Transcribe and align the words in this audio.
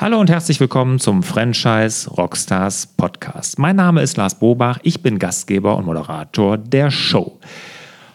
Hallo 0.00 0.18
und 0.18 0.30
herzlich 0.30 0.58
willkommen 0.60 0.98
zum 0.98 1.22
Franchise 1.22 2.08
Rockstars 2.08 2.86
Podcast. 2.86 3.58
Mein 3.58 3.76
Name 3.76 4.00
ist 4.00 4.16
Lars 4.16 4.34
Bobach, 4.34 4.78
ich 4.82 5.02
bin 5.02 5.18
Gastgeber 5.18 5.76
und 5.76 5.84
Moderator 5.84 6.56
der 6.56 6.90
Show. 6.90 7.38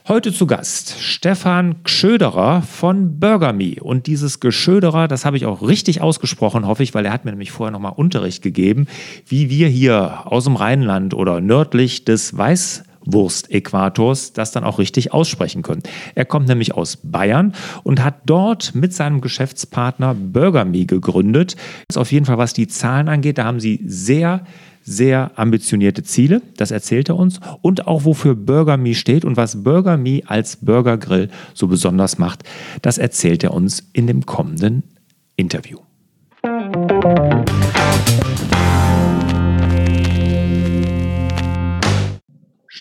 Heute 0.08 0.34
zu 0.34 0.48
Gast 0.48 1.00
Stefan 1.00 1.76
Gschöderer 1.84 2.64
von 2.64 3.20
BurgerMe. 3.20 3.76
Und 3.80 4.08
dieses 4.08 4.40
Geschöderer, 4.40 5.08
das 5.08 5.26
habe 5.26 5.38
ich 5.38 5.46
auch 5.46 5.62
richtig 5.62 6.02
ausgesprochen, 6.02 6.66
hoffe 6.66 6.82
ich, 6.82 6.96
weil 6.96 7.06
er 7.06 7.14
hat 7.14 7.24
mir 7.24 7.30
nämlich 7.30 7.52
vorher 7.52 7.72
nochmal 7.72 7.94
Unterricht 7.96 8.42
gegeben, 8.42 8.88
wie 9.28 9.52
wir 9.52 9.68
hier 9.68 10.24
aus 10.26 10.46
dem 10.46 10.56
Rheinland 10.56 11.14
oder 11.14 11.40
nördlich 11.40 12.04
des 12.04 12.36
Weiß 12.36 12.84
Wurst-Äquators 13.06 14.34
das 14.34 14.52
dann 14.52 14.64
auch 14.64 14.80
richtig 14.80 15.14
aussprechen 15.14 15.62
können. 15.62 15.84
Er 16.16 16.26
kommt 16.26 16.48
nämlich 16.48 16.74
aus 16.74 16.98
Bayern 16.98 17.54
und 17.84 18.04
hat 18.04 18.22
dort 18.26 18.76
mit 18.76 18.94
seinem 18.94 19.22
Geschäftspartner 19.22 20.14
BurgerMe 20.14 20.86
gegründet. 20.86 21.56
Das 21.88 21.96
ist 21.96 21.98
auf 21.98 22.12
jeden 22.12 22.26
Fall, 22.26 22.38
was 22.38 22.54
die 22.54 22.68
Zahlen 22.68 23.10
angeht, 23.10 23.38
da 23.38 23.46
haben 23.46 23.60
sie 23.60 23.82
sehr 23.86 24.46
sehr 24.88 25.32
ambitionierte 25.36 26.04
Ziele, 26.04 26.44
das 26.58 26.70
erzählt 26.70 27.10
er 27.10 27.18
uns, 27.18 27.40
und 27.62 27.88
auch 27.88 28.06
wofür 28.06 28.36
Burger 28.36 28.78
Me 28.78 28.94
steht 28.94 29.26
und 29.26 29.36
was 29.36 29.64
Burger 29.64 29.98
Me 29.98 30.22
als 30.28 30.58
Burger 30.58 30.98
Grill 30.98 31.30
so 31.56 31.68
besonders 31.68 32.20
macht, 32.20 32.44
das 32.84 33.00
erzählt 33.00 33.44
er 33.44 33.54
uns 33.54 33.90
in 33.94 34.06
dem 34.06 34.26
kommenden 34.26 34.84
Interview. 35.36 35.80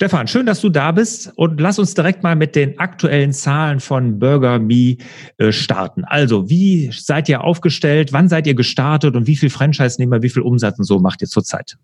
Stefan, 0.05 0.29
schön, 0.29 0.45
dass 0.45 0.61
du 0.61 0.69
da 0.69 0.93
bist 0.93 1.33
und 1.37 1.59
lass 1.63 1.79
uns 1.79 1.95
direkt 1.95 2.23
mal 2.23 2.37
mit 2.37 2.55
den 2.57 2.79
aktuellen 2.79 3.33
Zahlen 3.33 3.81
von 3.81 4.19
Burger 4.19 4.59
Me 4.59 4.99
äh, 5.39 5.51
starten. 5.51 6.05
Also, 6.05 6.51
wie 6.51 6.91
seid 6.93 7.27
ihr 7.31 7.43
aufgestellt? 7.43 8.13
Wann 8.13 8.29
seid 8.29 8.47
ihr 8.47 8.55
gestartet 8.55 9.17
und 9.17 9.27
wie 9.27 9.35
viel 9.35 9.49
Franchise-Nehmer, 9.49 10.21
wie 10.21 10.29
viel 10.29 10.43
Umsatz 10.43 10.79
und 10.79 10.85
so 10.85 10.99
macht 10.99 11.23
ihr 11.23 11.29
zurzeit? 11.29 11.79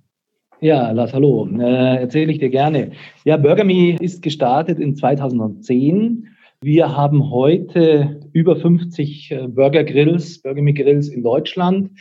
Ja, 0.61 0.91
Lars, 0.91 1.15
hallo. 1.15 1.49
Äh, 1.61 2.03
Erzähle 2.03 2.33
ich 2.33 2.41
dir 2.41 2.51
gerne. 2.51 2.91
Ja, 3.25 3.39
Burger 3.39 3.65
Me 3.65 3.97
ist 3.99 4.21
gestartet 4.21 4.79
in 4.79 4.97
2010. 4.97 6.29
Wir 6.61 6.95
haben 6.95 7.31
heute 7.31 8.21
über 8.34 8.57
50 8.57 9.31
äh, 9.31 9.49
Burger 9.49 9.84
Grills, 9.84 10.43
Burger 10.43 10.61
Me 10.61 10.75
Grills 10.75 11.09
in 11.09 11.23
Deutschland 11.23 11.93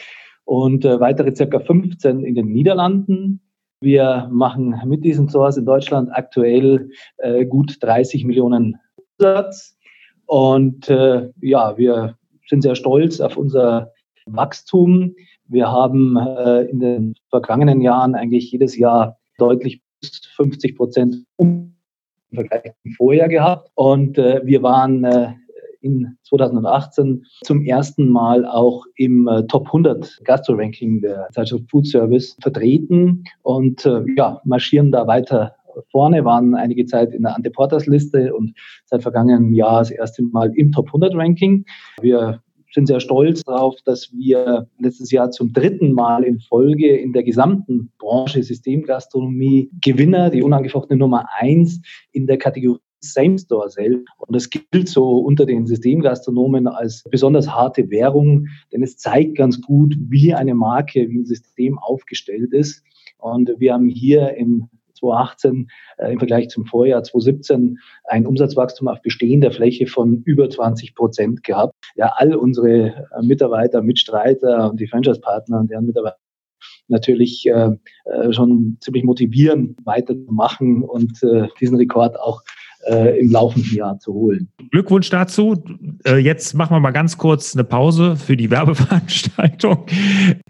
und 0.43 0.83
äh, 0.83 0.99
weitere 0.99 1.33
circa 1.33 1.61
15 1.61 2.25
in 2.25 2.35
den 2.35 2.49
Niederlanden. 2.49 3.39
Wir 3.81 4.27
machen 4.29 4.75
mit 4.85 5.05
diesen 5.05 5.29
Stores 5.29 5.55
in 5.55 5.65
Deutschland 5.65 6.09
aktuell 6.11 6.89
äh, 7.17 7.45
gut 7.45 7.77
30 7.79 8.25
Millionen 8.25 8.77
Umsatz. 9.17 9.77
Und 10.25 10.89
äh, 10.89 11.29
ja, 11.41 11.77
wir 11.77 12.17
sind 12.47 12.61
sehr 12.61 12.75
stolz 12.75 13.21
auf 13.21 13.37
unser 13.37 13.93
Wachstum. 14.25 15.15
Wir 15.45 15.71
haben 15.71 16.17
äh, 16.17 16.63
in 16.63 16.79
den 16.79 17.15
vergangenen 17.29 17.81
Jahren 17.81 18.15
eigentlich 18.15 18.51
jedes 18.51 18.77
Jahr 18.77 19.17
deutlich 19.37 19.81
bis 20.01 20.21
50 20.35 20.75
Prozent 20.75 21.15
im 21.37 21.73
Vergleich 22.33 22.73
zum 22.83 22.91
Vorjahr 22.91 23.29
gehabt. 23.29 23.71
Und 23.75 24.17
äh, 24.17 24.41
wir 24.43 24.61
waren 24.61 25.05
äh, 25.05 25.33
in 25.81 26.17
2018 26.23 27.25
zum 27.43 27.61
ersten 27.63 28.09
Mal 28.09 28.45
auch 28.45 28.85
im 28.95 29.27
äh, 29.27 29.43
Top 29.47 29.67
100 29.67 30.19
Gastro-Ranking 30.23 31.01
der 31.01 31.27
Zeitschrift 31.31 31.69
Food 31.69 31.87
Service 31.87 32.37
vertreten 32.41 33.23
und 33.43 33.85
äh, 33.85 34.03
ja, 34.15 34.41
marschieren 34.43 34.91
da 34.91 35.07
weiter 35.07 35.55
vorne, 35.91 36.25
waren 36.25 36.55
einige 36.55 36.85
Zeit 36.85 37.13
in 37.13 37.23
der 37.23 37.35
Anteporters-Liste 37.35 38.33
und 38.33 38.53
seit 38.85 39.01
vergangenem 39.01 39.53
Jahr 39.53 39.79
das 39.79 39.91
erste 39.91 40.23
Mal 40.23 40.51
im 40.55 40.71
Top 40.71 40.87
100 40.87 41.15
Ranking. 41.15 41.65
Wir 42.01 42.41
sind 42.71 42.87
sehr 42.87 42.99
stolz 42.99 43.43
darauf, 43.43 43.75
dass 43.85 44.11
wir 44.13 44.67
letztes 44.77 45.11
Jahr 45.11 45.31
zum 45.31 45.51
dritten 45.53 45.93
Mal 45.93 46.23
in 46.23 46.39
Folge 46.39 46.95
in 46.97 47.13
der 47.13 47.23
gesamten 47.23 47.91
Branche 47.97 48.43
Systemgastronomie 48.43 49.71
Gewinner, 49.81 50.29
die 50.29 50.43
unangefochtene 50.43 50.99
Nummer 50.99 51.27
eins 51.39 51.81
in 52.11 52.27
der 52.27 52.37
Kategorie 52.37 52.79
Same-Store 53.01 53.69
Sale. 53.69 54.03
Und 54.17 54.35
das 54.35 54.49
gilt 54.49 54.89
so 54.89 55.19
unter 55.19 55.45
den 55.45 55.65
Systemgastronomen 55.65 56.67
als 56.67 57.03
besonders 57.09 57.47
harte 57.47 57.89
Währung, 57.89 58.47
denn 58.71 58.83
es 58.83 58.97
zeigt 58.97 59.37
ganz 59.37 59.61
gut, 59.61 59.95
wie 59.99 60.33
eine 60.33 60.55
Marke, 60.55 61.07
wie 61.09 61.19
ein 61.19 61.25
System 61.25 61.77
aufgestellt 61.79 62.53
ist. 62.53 62.83
Und 63.17 63.51
wir 63.57 63.73
haben 63.73 63.89
hier 63.89 64.35
im 64.35 64.69
2018 64.99 65.67
äh, 65.97 66.11
im 66.11 66.19
Vergleich 66.19 66.49
zum 66.49 66.65
Vorjahr 66.65 67.03
2017 67.03 67.77
ein 68.05 68.25
Umsatzwachstum 68.25 68.87
auf 68.87 69.01
bestehender 69.01 69.51
Fläche 69.51 69.87
von 69.87 70.21
über 70.25 70.49
20 70.49 70.95
Prozent 70.95 71.43
gehabt. 71.43 71.73
Ja, 71.95 72.13
all 72.17 72.35
unsere 72.35 72.87
äh, 72.87 73.21
Mitarbeiter, 73.21 73.81
Mitstreiter 73.81 74.69
und 74.69 74.79
die 74.79 74.87
Franchise-Partner 74.87 75.59
und 75.59 75.71
deren 75.71 75.85
Mitarbeiter 75.85 76.17
natürlich 76.89 77.45
äh, 77.45 77.71
äh, 78.05 78.33
schon 78.33 78.77
ziemlich 78.81 79.03
motivieren, 79.03 79.77
weiterzumachen 79.83 80.83
und 80.83 81.21
äh, 81.23 81.47
diesen 81.59 81.77
Rekord 81.77 82.19
auch 82.19 82.41
äh, 82.87 83.19
im 83.19 83.31
laufenden 83.31 83.73
Jahr 83.75 83.99
zu 83.99 84.13
holen. 84.13 84.49
Glückwunsch 84.71 85.09
dazu. 85.09 85.63
Äh, 86.05 86.17
jetzt 86.17 86.53
machen 86.53 86.75
wir 86.75 86.79
mal 86.79 86.91
ganz 86.91 87.17
kurz 87.17 87.55
eine 87.55 87.63
Pause 87.63 88.15
für 88.15 88.37
die 88.37 88.49
Werbeveranstaltung. 88.51 89.85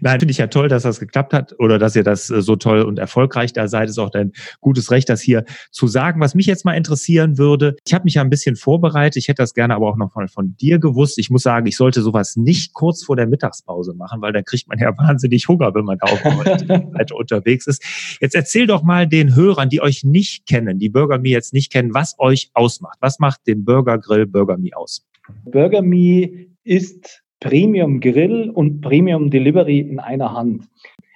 Nein, 0.00 0.20
finde 0.20 0.32
ich 0.32 0.38
ja 0.38 0.46
toll, 0.46 0.68
dass 0.68 0.84
das 0.84 1.00
geklappt 1.00 1.32
hat 1.32 1.54
oder 1.58 1.78
dass 1.78 1.96
ihr 1.96 2.04
das 2.04 2.30
äh, 2.30 2.42
so 2.42 2.56
toll 2.56 2.82
und 2.82 2.98
erfolgreich 2.98 3.52
da 3.52 3.68
seid. 3.68 3.88
Ist 3.88 3.98
auch 3.98 4.10
dein 4.10 4.32
gutes 4.60 4.90
Recht, 4.90 5.08
das 5.08 5.20
hier 5.20 5.44
zu 5.70 5.86
sagen. 5.86 6.20
Was 6.20 6.34
mich 6.34 6.46
jetzt 6.46 6.64
mal 6.64 6.74
interessieren 6.74 7.38
würde, 7.38 7.76
ich 7.84 7.94
habe 7.94 8.04
mich 8.04 8.14
ja 8.14 8.22
ein 8.22 8.30
bisschen 8.30 8.56
vorbereitet. 8.56 9.16
Ich 9.16 9.28
hätte 9.28 9.42
das 9.42 9.54
gerne 9.54 9.74
aber 9.74 9.88
auch 9.88 9.96
noch 9.96 10.14
mal 10.14 10.28
von 10.28 10.56
dir 10.56 10.78
gewusst. 10.78 11.18
Ich 11.18 11.30
muss 11.30 11.42
sagen, 11.42 11.66
ich 11.66 11.76
sollte 11.76 12.02
sowas 12.02 12.36
nicht 12.36 12.74
kurz 12.74 13.02
vor 13.04 13.16
der 13.16 13.26
Mittagspause 13.26 13.94
machen, 13.94 14.20
weil 14.20 14.32
dann 14.32 14.44
kriegt 14.44 14.68
man 14.68 14.78
ja 14.78 14.92
wahnsinnig 14.98 15.48
Hunger, 15.48 15.74
wenn 15.74 15.84
man 15.84 15.98
da 15.98 16.06
auf 16.06 16.20
unterwegs 17.12 17.66
ist. 17.66 17.82
Jetzt 18.20 18.34
erzähl 18.34 18.66
doch 18.66 18.82
mal 18.82 19.06
den 19.06 19.34
Hörern, 19.34 19.68
die 19.68 19.80
euch 19.80 20.04
nicht 20.04 20.46
kennen, 20.46 20.78
die 20.78 20.88
Bürger 20.88 21.18
mir 21.18 21.30
jetzt 21.30 21.52
nicht 21.52 21.72
kennen, 21.72 21.94
was 21.94 22.18
euch 22.20 22.50
ausmacht. 22.54 22.98
Was 23.00 23.18
macht 23.18 23.46
den 23.46 23.64
Burger 23.64 23.98
Grill 23.98 24.26
Burger 24.26 24.56
Me 24.58 24.70
aus? 24.74 25.06
Burger 25.46 25.82
Me 25.82 26.46
ist 26.64 27.22
Premium 27.40 28.00
Grill 28.00 28.50
und 28.50 28.80
Premium 28.80 29.30
Delivery 29.30 29.80
in 29.80 29.98
einer 29.98 30.32
Hand. 30.32 30.68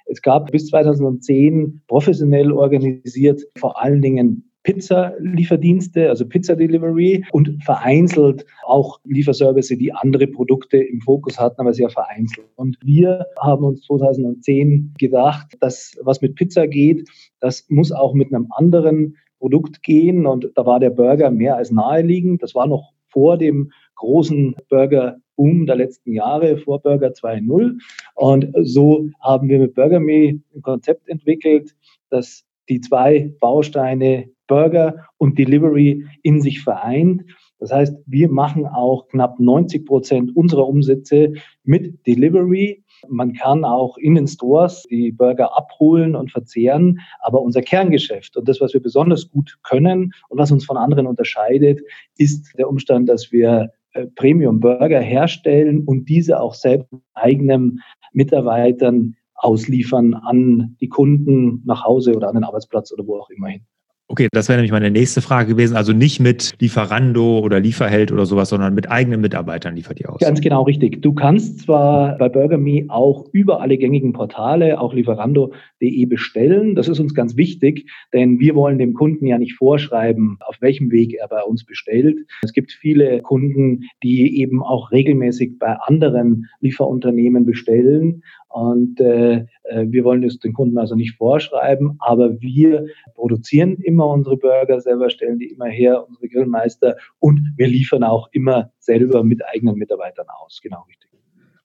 Es 0.07 0.21
gab 0.21 0.51
bis 0.51 0.67
2010 0.67 1.81
professionell 1.87 2.51
organisiert 2.51 3.41
vor 3.57 3.81
allen 3.81 4.01
Dingen 4.01 4.49
Pizza-Lieferdienste, 4.65 6.09
also 6.09 6.27
Pizza-Delivery 6.27 7.23
und 7.31 7.63
vereinzelt 7.63 8.45
auch 8.65 8.99
Lieferservice, 9.05 9.67
die 9.67 9.93
andere 9.93 10.27
Produkte 10.27 10.77
im 10.77 11.01
Fokus 11.01 11.39
hatten, 11.39 11.61
aber 11.61 11.73
sehr 11.73 11.89
vereinzelt. 11.89 12.47
Und 12.55 12.77
wir 12.83 13.27
haben 13.39 13.63
uns 13.63 13.81
2010 13.83 14.95
gedacht, 14.97 15.55
dass 15.59 15.95
was 16.01 16.21
mit 16.21 16.35
Pizza 16.35 16.67
geht, 16.67 17.07
das 17.39 17.65
muss 17.69 17.91
auch 17.91 18.15
mit 18.15 18.33
einem 18.33 18.47
anderen 18.49 19.15
Produkt 19.45 19.83
gehen. 19.83 20.25
Und 20.25 20.49
da 20.55 20.65
war 20.65 20.79
der 20.79 20.89
Burger 20.89 21.29
mehr 21.29 21.55
als 21.55 21.69
naheliegend. 21.69 22.41
Das 22.41 22.55
war 22.55 22.65
noch 22.65 22.93
vor 23.09 23.37
dem 23.37 23.71
großen 23.93 24.55
Burger-Boom 24.69 25.67
der 25.67 25.75
letzten 25.75 26.13
Jahre, 26.13 26.57
vor 26.57 26.81
Burger 26.81 27.09
2.0. 27.09 27.77
Und 28.15 28.51
so 28.63 29.07
haben 29.21 29.47
wir 29.47 29.59
mit 29.59 29.75
BurgerMe 29.75 30.41
ein 30.55 30.61
Konzept 30.63 31.07
entwickelt, 31.09 31.75
das 32.09 32.43
die 32.69 32.81
zwei 32.81 33.31
Bausteine 33.39 34.31
Burger 34.47 35.05
und 35.17 35.37
Delivery 35.37 36.03
in 36.23 36.41
sich 36.41 36.63
vereint. 36.63 37.23
Das 37.65 37.71
heißt, 37.71 37.97
wir 38.05 38.29
machen 38.29 38.67
auch 38.67 39.07
knapp 39.07 39.39
90 39.39 39.85
Prozent 39.85 40.35
unserer 40.35 40.67
Umsätze 40.67 41.33
mit 41.63 42.05
Delivery 42.05 42.85
man 43.09 43.33
kann 43.33 43.65
auch 43.65 43.97
in 43.97 44.15
den 44.15 44.27
Stores 44.27 44.83
die 44.89 45.11
Burger 45.11 45.55
abholen 45.57 46.15
und 46.15 46.31
verzehren, 46.31 46.99
aber 47.19 47.41
unser 47.41 47.61
Kerngeschäft 47.61 48.37
und 48.37 48.47
das, 48.47 48.61
was 48.61 48.73
wir 48.73 48.81
besonders 48.81 49.29
gut 49.29 49.57
können 49.63 50.13
und 50.29 50.37
was 50.37 50.51
uns 50.51 50.65
von 50.65 50.77
anderen 50.77 51.07
unterscheidet, 51.07 51.81
ist 52.17 52.57
der 52.57 52.69
Umstand, 52.69 53.09
dass 53.09 53.31
wir 53.31 53.71
äh, 53.93 54.07
Premium 54.15 54.59
Burger 54.59 54.99
herstellen 54.99 55.83
und 55.85 56.09
diese 56.09 56.39
auch 56.39 56.53
selbst 56.53 56.89
eigenen 57.13 57.81
Mitarbeitern 58.13 59.15
ausliefern 59.35 60.13
an 60.13 60.77
die 60.79 60.89
Kunden 60.89 61.61
nach 61.65 61.83
Hause 61.83 62.15
oder 62.15 62.29
an 62.29 62.35
den 62.35 62.43
Arbeitsplatz 62.43 62.91
oder 62.91 63.05
wo 63.05 63.17
auch 63.17 63.29
immer 63.29 63.47
hin. 63.47 63.65
Okay, 64.07 64.27
das 64.31 64.49
wäre 64.49 64.57
nämlich 64.57 64.71
meine 64.71 64.91
nächste 64.91 65.21
Frage 65.21 65.49
gewesen. 65.49 65.75
Also 65.75 65.91
nicht 65.91 66.19
mit 66.19 66.53
Lieferando 66.59 67.39
oder 67.39 67.59
Lieferheld 67.59 68.11
oder 68.11 68.27
sowas, 68.27 68.49
sondern 68.49 68.75
mit 68.75 68.91
eigenen 68.91 69.19
Mitarbeitern 69.19 69.75
liefert 69.75 69.99
ihr 69.99 70.13
aus. 70.13 70.19
Ganz 70.19 70.41
genau 70.41 70.61
richtig. 70.61 71.01
Du 71.01 71.13
kannst 71.13 71.61
zwar 71.61 72.15
bei 72.19 72.29
BurgerMe 72.29 72.85
auch 72.89 73.25
über 73.31 73.61
alle 73.61 73.79
gängigen 73.79 74.13
Portale, 74.13 74.79
auch 74.79 74.93
lieferando.de 74.93 76.05
bestellen. 76.05 76.75
Das 76.75 76.87
ist 76.87 76.99
uns 76.99 77.15
ganz 77.15 77.35
wichtig, 77.35 77.89
denn 78.13 78.39
wir 78.39 78.53
wollen 78.53 78.77
dem 78.77 78.93
Kunden 78.93 79.25
ja 79.25 79.39
nicht 79.39 79.55
vorschreiben, 79.55 80.37
auf 80.41 80.57
welchem 80.61 80.91
Weg 80.91 81.15
er 81.15 81.27
bei 81.27 81.41
uns 81.41 81.65
bestellt. 81.65 82.19
Es 82.43 82.53
gibt 82.53 82.73
viele 82.73 83.23
Kunden, 83.23 83.85
die 84.03 84.39
eben 84.39 84.61
auch 84.61 84.91
regelmäßig 84.91 85.57
bei 85.57 85.77
anderen 85.79 86.45
Lieferunternehmen 86.59 87.43
bestellen 87.43 88.21
und 88.55 89.01
äh, 89.01 89.45
äh, 89.63 89.85
wir 89.87 90.05
wollen 90.05 90.23
es 90.23 90.39
den 90.39 90.53
Kunden 90.53 90.77
also 90.77 90.95
nicht 90.95 91.17
vorschreiben, 91.17 91.97
aber 91.99 92.39
wir 92.39 92.85
produzieren 93.13 93.75
immer 93.83 94.07
unsere 94.07 94.37
Burger 94.37 94.79
selber, 94.79 95.09
stellen 95.09 95.39
die 95.39 95.47
immer 95.47 95.65
her, 95.65 96.07
unsere 96.07 96.29
Grillmeister 96.29 96.95
und 97.19 97.41
wir 97.57 97.67
liefern 97.67 98.05
auch 98.05 98.29
immer 98.31 98.71
selber 98.79 99.25
mit 99.25 99.41
eigenen 99.45 99.75
Mitarbeitern 99.75 100.27
aus. 100.41 100.61
Genau 100.63 100.85
richtig. 100.87 101.09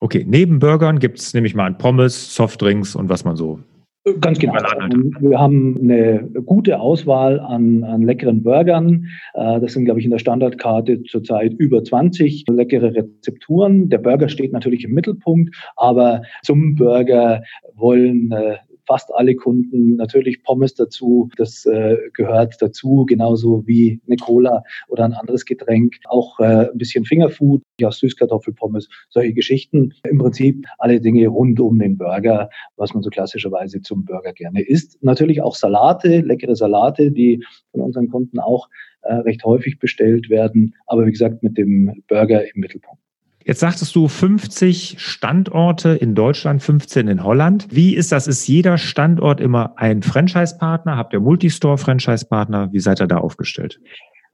Okay, 0.01 0.27
neben 0.27 0.59
Burgern 0.59 0.99
gibt 0.99 1.21
es 1.21 1.33
nämlich 1.33 1.55
mal 1.55 1.67
ein 1.67 1.79
Pommes, 1.79 2.35
Softdrinks 2.35 2.97
und 2.97 3.09
was 3.09 3.25
man 3.25 3.37
so 3.37 3.61
Ganz 4.21 4.39
genau. 4.39 4.55
Wir 5.21 5.39
haben 5.39 5.79
eine 5.81 6.29
gute 6.45 6.81
Auswahl 6.81 7.41
an, 7.41 7.85
an 7.85 8.03
leckeren 8.03 8.43
Burgern. 8.43 9.07
Äh, 9.35 9.61
das 9.61 9.75
sind, 9.75 9.85
glaube 9.85 10.01
ich, 10.01 10.07
in 10.07 10.11
der 10.11 10.19
Standardkarte 10.19 11.03
zurzeit 11.05 11.53
über 11.55 11.85
20 11.85 12.45
leckere 12.49 12.95
Rezepturen. 12.95 13.89
Der 13.89 13.99
Burger 13.99 14.29
steht 14.29 14.53
natürlich 14.53 14.85
im 14.85 14.93
Mittelpunkt, 14.93 15.55
aber 15.77 16.23
zum 16.43 16.77
Burger 16.77 17.43
wollen 17.75 18.33
äh, 18.33 18.57
fast 18.91 19.15
alle 19.15 19.37
Kunden 19.37 19.95
natürlich 19.95 20.43
Pommes 20.43 20.75
dazu. 20.75 21.29
Das 21.37 21.65
äh, 21.65 21.97
gehört 22.13 22.57
dazu, 22.59 23.07
genauso 23.07 23.65
wie 23.65 24.01
eine 24.09 24.17
Cola 24.17 24.65
oder 24.89 25.05
ein 25.05 25.13
anderes 25.13 25.45
Getränk. 25.45 25.95
Auch 26.09 26.41
äh, 26.41 26.69
ein 26.71 26.77
bisschen 26.77 27.05
Fingerfood, 27.05 27.63
ja, 27.79 27.93
Süßkartoffelpommes, 27.93 28.89
solche 29.09 29.33
Geschichten. 29.33 29.93
Im 30.03 30.19
Prinzip 30.19 30.67
alle 30.79 31.01
Dinge 31.01 31.29
rund 31.29 31.61
um 31.61 31.79
den 31.79 31.99
Burger, 31.99 32.51
was 32.77 32.93
man 32.93 33.05
so 33.05 33.11
klassischerweise 33.11 33.81
zum 33.81 34.05
Burger 34.05 34.33
gerne 34.33 34.63
isst. 34.63 35.01
Natürlich 35.05 35.41
auch 35.41 35.55
Salate, 35.55 36.23
leckere 36.23 36.57
Salate, 36.57 37.13
die 37.13 37.45
von 37.71 37.83
unseren 37.83 38.09
Kunden 38.09 38.41
auch 38.41 38.69
äh, 39.03 39.15
recht 39.15 39.45
häufig 39.45 39.79
bestellt 39.79 40.31
werden. 40.31 40.75
Aber 40.87 41.07
wie 41.07 41.13
gesagt, 41.13 41.45
mit 41.45 41.57
dem 41.57 42.03
Burger 42.09 42.43
im 42.43 42.61
Mittelpunkt. 42.61 43.01
Jetzt 43.45 43.61
sagtest 43.61 43.97
du 43.97 44.07
50 44.07 44.97
Standorte 44.99 45.91
in 45.91 46.15
Deutschland, 46.15 46.63
15 46.63 47.09
in 47.09 47.25
Holland. 47.25 47.67
Wie 47.71 47.95
ist 47.95 48.13
das? 48.13 48.27
Ist 48.27 48.47
jeder 48.47 48.77
Standort 48.77 49.41
immer 49.41 49.73
ein 49.77 50.03
Franchise-Partner? 50.03 50.97
Habt 50.97 51.15
ihr 51.15 51.21
Multistore-Franchise-Partner? 51.21 52.69
Wie 52.73 52.81
seid 52.81 53.01
ihr 53.01 53.07
da 53.07 53.17
aufgestellt? 53.17 53.81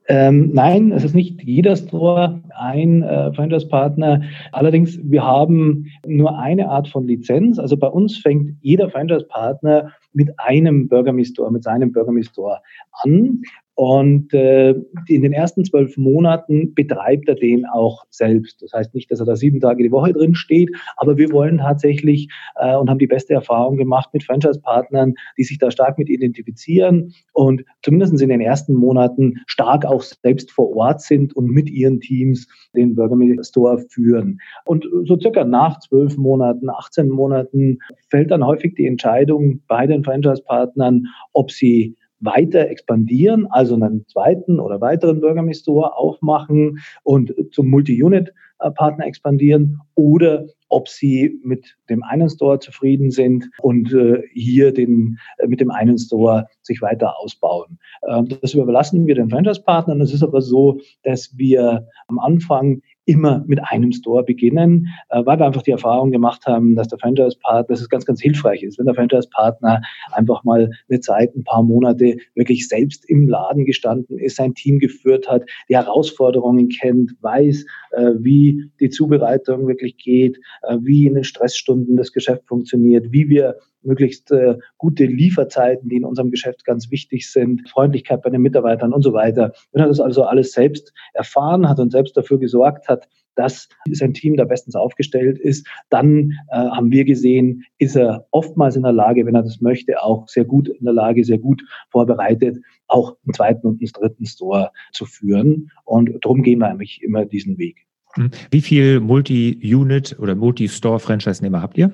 Ähm, 0.09 0.51
nein, 0.53 0.93
es 0.93 1.03
ist 1.03 1.15
nicht 1.15 1.43
jeder 1.43 1.75
Store 1.77 2.41
ein 2.57 3.03
äh, 3.03 3.33
Franchise-Partner. 3.33 4.23
Allerdings, 4.53 4.99
wir 5.03 5.25
haben 5.25 5.87
nur 6.07 6.39
eine 6.39 6.69
Art 6.69 6.89
von 6.89 7.07
Lizenz. 7.07 7.59
Also 7.59 7.77
bei 7.77 7.89
uns 7.89 8.19
fängt 8.19 8.57
jeder 8.61 8.89
Franchise-Partner 8.89 9.93
mit 10.13 10.31
einem 10.39 10.89
Burger 10.89 11.13
Me 11.13 11.25
Store, 11.25 11.51
mit 11.51 11.65
seinem 11.65 11.93
Burger 11.93 12.13
Me 12.13 12.23
Store 12.23 12.61
an. 13.03 13.43
Und 13.77 14.33
äh, 14.33 14.71
in 15.07 15.21
den 15.21 15.35
ersten 15.35 15.63
zwölf 15.67 15.99
Monaten 15.99 16.75
betreibt 16.75 17.29
er 17.29 17.35
den 17.35 17.67
auch 17.67 18.05
selbst. 18.09 18.63
Das 18.63 18.73
heißt 18.73 18.95
nicht, 18.95 19.11
dass 19.11 19.21
er 19.21 19.27
da 19.27 19.37
sieben 19.37 19.61
Tage 19.61 19.83
die 19.83 19.93
Woche 19.93 20.15
drin 20.15 20.35
steht, 20.35 20.71
aber 20.97 21.19
wir 21.19 21.31
wollen 21.31 21.59
tatsächlich 21.59 22.29
äh, 22.57 22.75
und 22.75 22.89
haben 22.89 22.99
die 22.99 23.07
beste 23.07 23.35
Erfahrung 23.35 23.77
gemacht 23.77 24.09
mit 24.15 24.25
Franchise-Partnern, 24.25 25.13
die 25.37 25.45
sich 25.45 25.59
da 25.59 25.71
stark 25.71 25.99
mit 25.99 26.09
identifizieren 26.09 27.13
und 27.35 27.65
zumindest 27.83 28.19
in 28.23 28.31
den 28.31 28.41
ersten 28.41 28.73
Monaten 28.73 29.43
stark 29.47 29.85
auch 29.85 30.01
selbst 30.01 30.51
vor 30.53 30.75
Ort 30.75 31.03
sind 31.03 31.37
und 31.37 31.51
mit 31.51 31.69
ihren 31.69 32.01
Teams 32.01 32.49
den 32.75 32.95
Burger 32.95 33.45
Store 33.45 33.79
führen. 33.91 34.39
Und 34.65 34.87
so 35.05 35.21
circa 35.21 35.45
nach 35.45 35.81
zwölf 35.81 36.17
Monaten, 36.17 36.71
18 36.71 37.11
Monaten 37.11 37.79
fällt 38.09 38.31
dann 38.31 38.45
häufig 38.45 38.75
die 38.75 38.87
Entscheidung 38.87 39.61
bei 39.69 39.87
den 39.87 40.03
Franchise-Partnern, 40.03 41.05
ob 41.35 41.51
sie 41.51 41.95
weiter 42.21 42.69
expandieren, 42.69 43.47
also 43.51 43.75
einen 43.75 44.07
zweiten 44.07 44.61
oder 44.61 44.81
weiteren 44.81 45.21
Burger 45.21 45.55
Store 45.55 45.97
aufmachen 45.97 46.79
und 47.03 47.35
zum 47.53 47.69
Multi-Unit-Partner 47.69 49.07
expandieren 49.07 49.81
oder 49.95 50.47
ob 50.69 50.89
sie 50.89 51.39
mit 51.45 51.77
dem 51.89 52.03
einen 52.03 52.29
Store 52.29 52.59
zufrieden 52.59 53.11
sind 53.11 53.49
und 53.61 53.93
äh, 53.93 54.23
hier 54.33 54.73
den, 54.73 55.19
äh, 55.39 55.47
mit 55.47 55.61
dem 55.61 55.71
einen 55.71 55.99
Store 55.99 56.47
sich 56.63 56.83
weiter 56.83 57.19
ausbauen. 57.19 57.79
Ähm, 58.09 58.29
das 58.41 58.55
überlassen 58.55 59.07
wir 59.07 59.15
den 59.15 59.31
Franchise-Partnern. 59.31 60.01
Es 60.01 60.13
ist 60.13 60.23
aber 60.23 60.41
so, 60.41 60.81
dass 61.03 61.37
wir 61.37 61.87
am 62.09 62.19
Anfang 62.19 62.83
immer 63.07 63.45
mit 63.47 63.61
einem 63.63 63.93
Store 63.93 64.25
beginnen, 64.25 64.89
äh, 65.09 65.25
weil 65.25 65.39
wir 65.39 65.47
einfach 65.47 65.63
die 65.63 65.71
Erfahrung 65.71 66.11
gemacht 66.11 66.45
haben, 66.47 66.75
dass 66.75 66.89
der 66.89 66.99
Franchise-Partner, 66.99 67.69
dass 67.69 67.81
es 67.81 67.89
ganz, 67.89 68.05
ganz 68.05 68.21
hilfreich 68.21 68.63
ist, 68.63 68.79
wenn 68.79 68.87
der 68.87 68.95
Franchise-Partner 68.95 69.81
einfach 70.13 70.45
mal 70.45 70.71
eine 70.89 71.01
Zeit, 71.01 71.35
ein 71.35 71.45
paar 71.45 71.63
Monate 71.63 72.17
wirklich 72.35 72.69
selbst 72.69 73.09
im 73.09 73.29
Laden 73.29 73.65
gestanden 73.65 74.19
ist, 74.19 74.37
sein 74.37 74.55
Team 74.55 74.79
geführt 74.79 75.29
hat, 75.29 75.49
die 75.69 75.77
Herausforderungen 75.77 76.69
kennt, 76.69 77.13
weiß, 77.23 77.65
äh, 77.93 78.13
wie 78.19 78.71
die 78.81 78.91
Zubereitung 78.91 79.69
wirklich 79.69 79.97
geht, 79.97 80.39
äh, 80.63 80.77
wie 80.81 81.07
in 81.07 81.15
den 81.15 81.25
Stressstunden 81.25 81.97
das 81.97 82.13
Geschäft 82.13 82.47
funktioniert, 82.47 83.13
wie 83.13 83.29
wir 83.29 83.57
möglichst 83.87 84.31
äh, 84.31 84.57
gute 84.79 85.05
Lieferzeiten, 85.05 85.89
die 85.89 85.97
in 85.97 86.05
unserem 86.05 86.31
Geschäft 86.31 86.65
ganz 86.65 86.91
wichtig 86.91 87.31
sind, 87.31 87.69
Freundlichkeit 87.69 88.23
bei 88.23 88.31
den 88.31 88.43
Mitarbeitern 88.43 88.93
und 88.93 89.03
so 89.03 89.13
weiter. 89.13 89.53
Wenn 89.73 89.83
er 89.83 89.89
das 89.89 90.01
also 90.01 90.25
alles 90.25 90.53
selbst 90.53 90.93
erfahren 91.15 91.69
hat 91.69 91.79
und 91.79 91.93
selbst 91.93 92.17
dafür 92.17 92.39
gesorgt 92.39 92.89
hat, 92.89 93.09
dass 93.37 93.69
sein 93.91 94.15
Team 94.15 94.37
da 94.37 94.45
bestens 94.45 94.75
aufgestellt 94.75 95.39
ist, 95.39 95.67
dann 95.91 96.33
äh, 96.51 96.57
haben 96.57 96.91
wir 96.91 97.05
gesehen, 97.05 97.65
ist 97.79 97.95
er 97.95 98.27
oftmals 98.31 98.77
in 98.77 98.83
der 98.83 98.93
Lage, 98.93 99.25
wenn 99.27 99.35
er 99.35 99.43
das 99.43 99.61
möchte, 99.61 100.03
auch 100.03 100.29
sehr 100.29 100.45
gut 100.45 100.69
in 100.69 100.85
der 100.85 100.95
Lage, 100.95 101.23
sehr 101.25 101.39
gut 101.39 101.63
vorbereitet, 101.91 102.59
auch 102.89 103.17
einen 103.25 103.35
zweiten 103.35 103.67
und 103.67 103.81
einen 103.81 103.91
dritten 103.93 104.27
Store 104.27 104.73
zu 104.93 105.05
führen. 105.05 105.71
Und 105.85 106.11
darum 106.23 106.43
gehen 106.43 106.59
wir 106.59 106.69
eigentlich 106.69 107.03
immer 107.03 107.25
diesen 107.25 107.59
Weg. 107.59 107.87
Hm. 108.15 108.31
Wie 108.51 108.63
viel 108.63 109.01
Multi-Unit 109.01 110.19
oder 110.19 110.35
Multi-Store-Franchise-Nehmer 110.35 111.61
habt 111.61 111.77
ihr? 111.77 111.93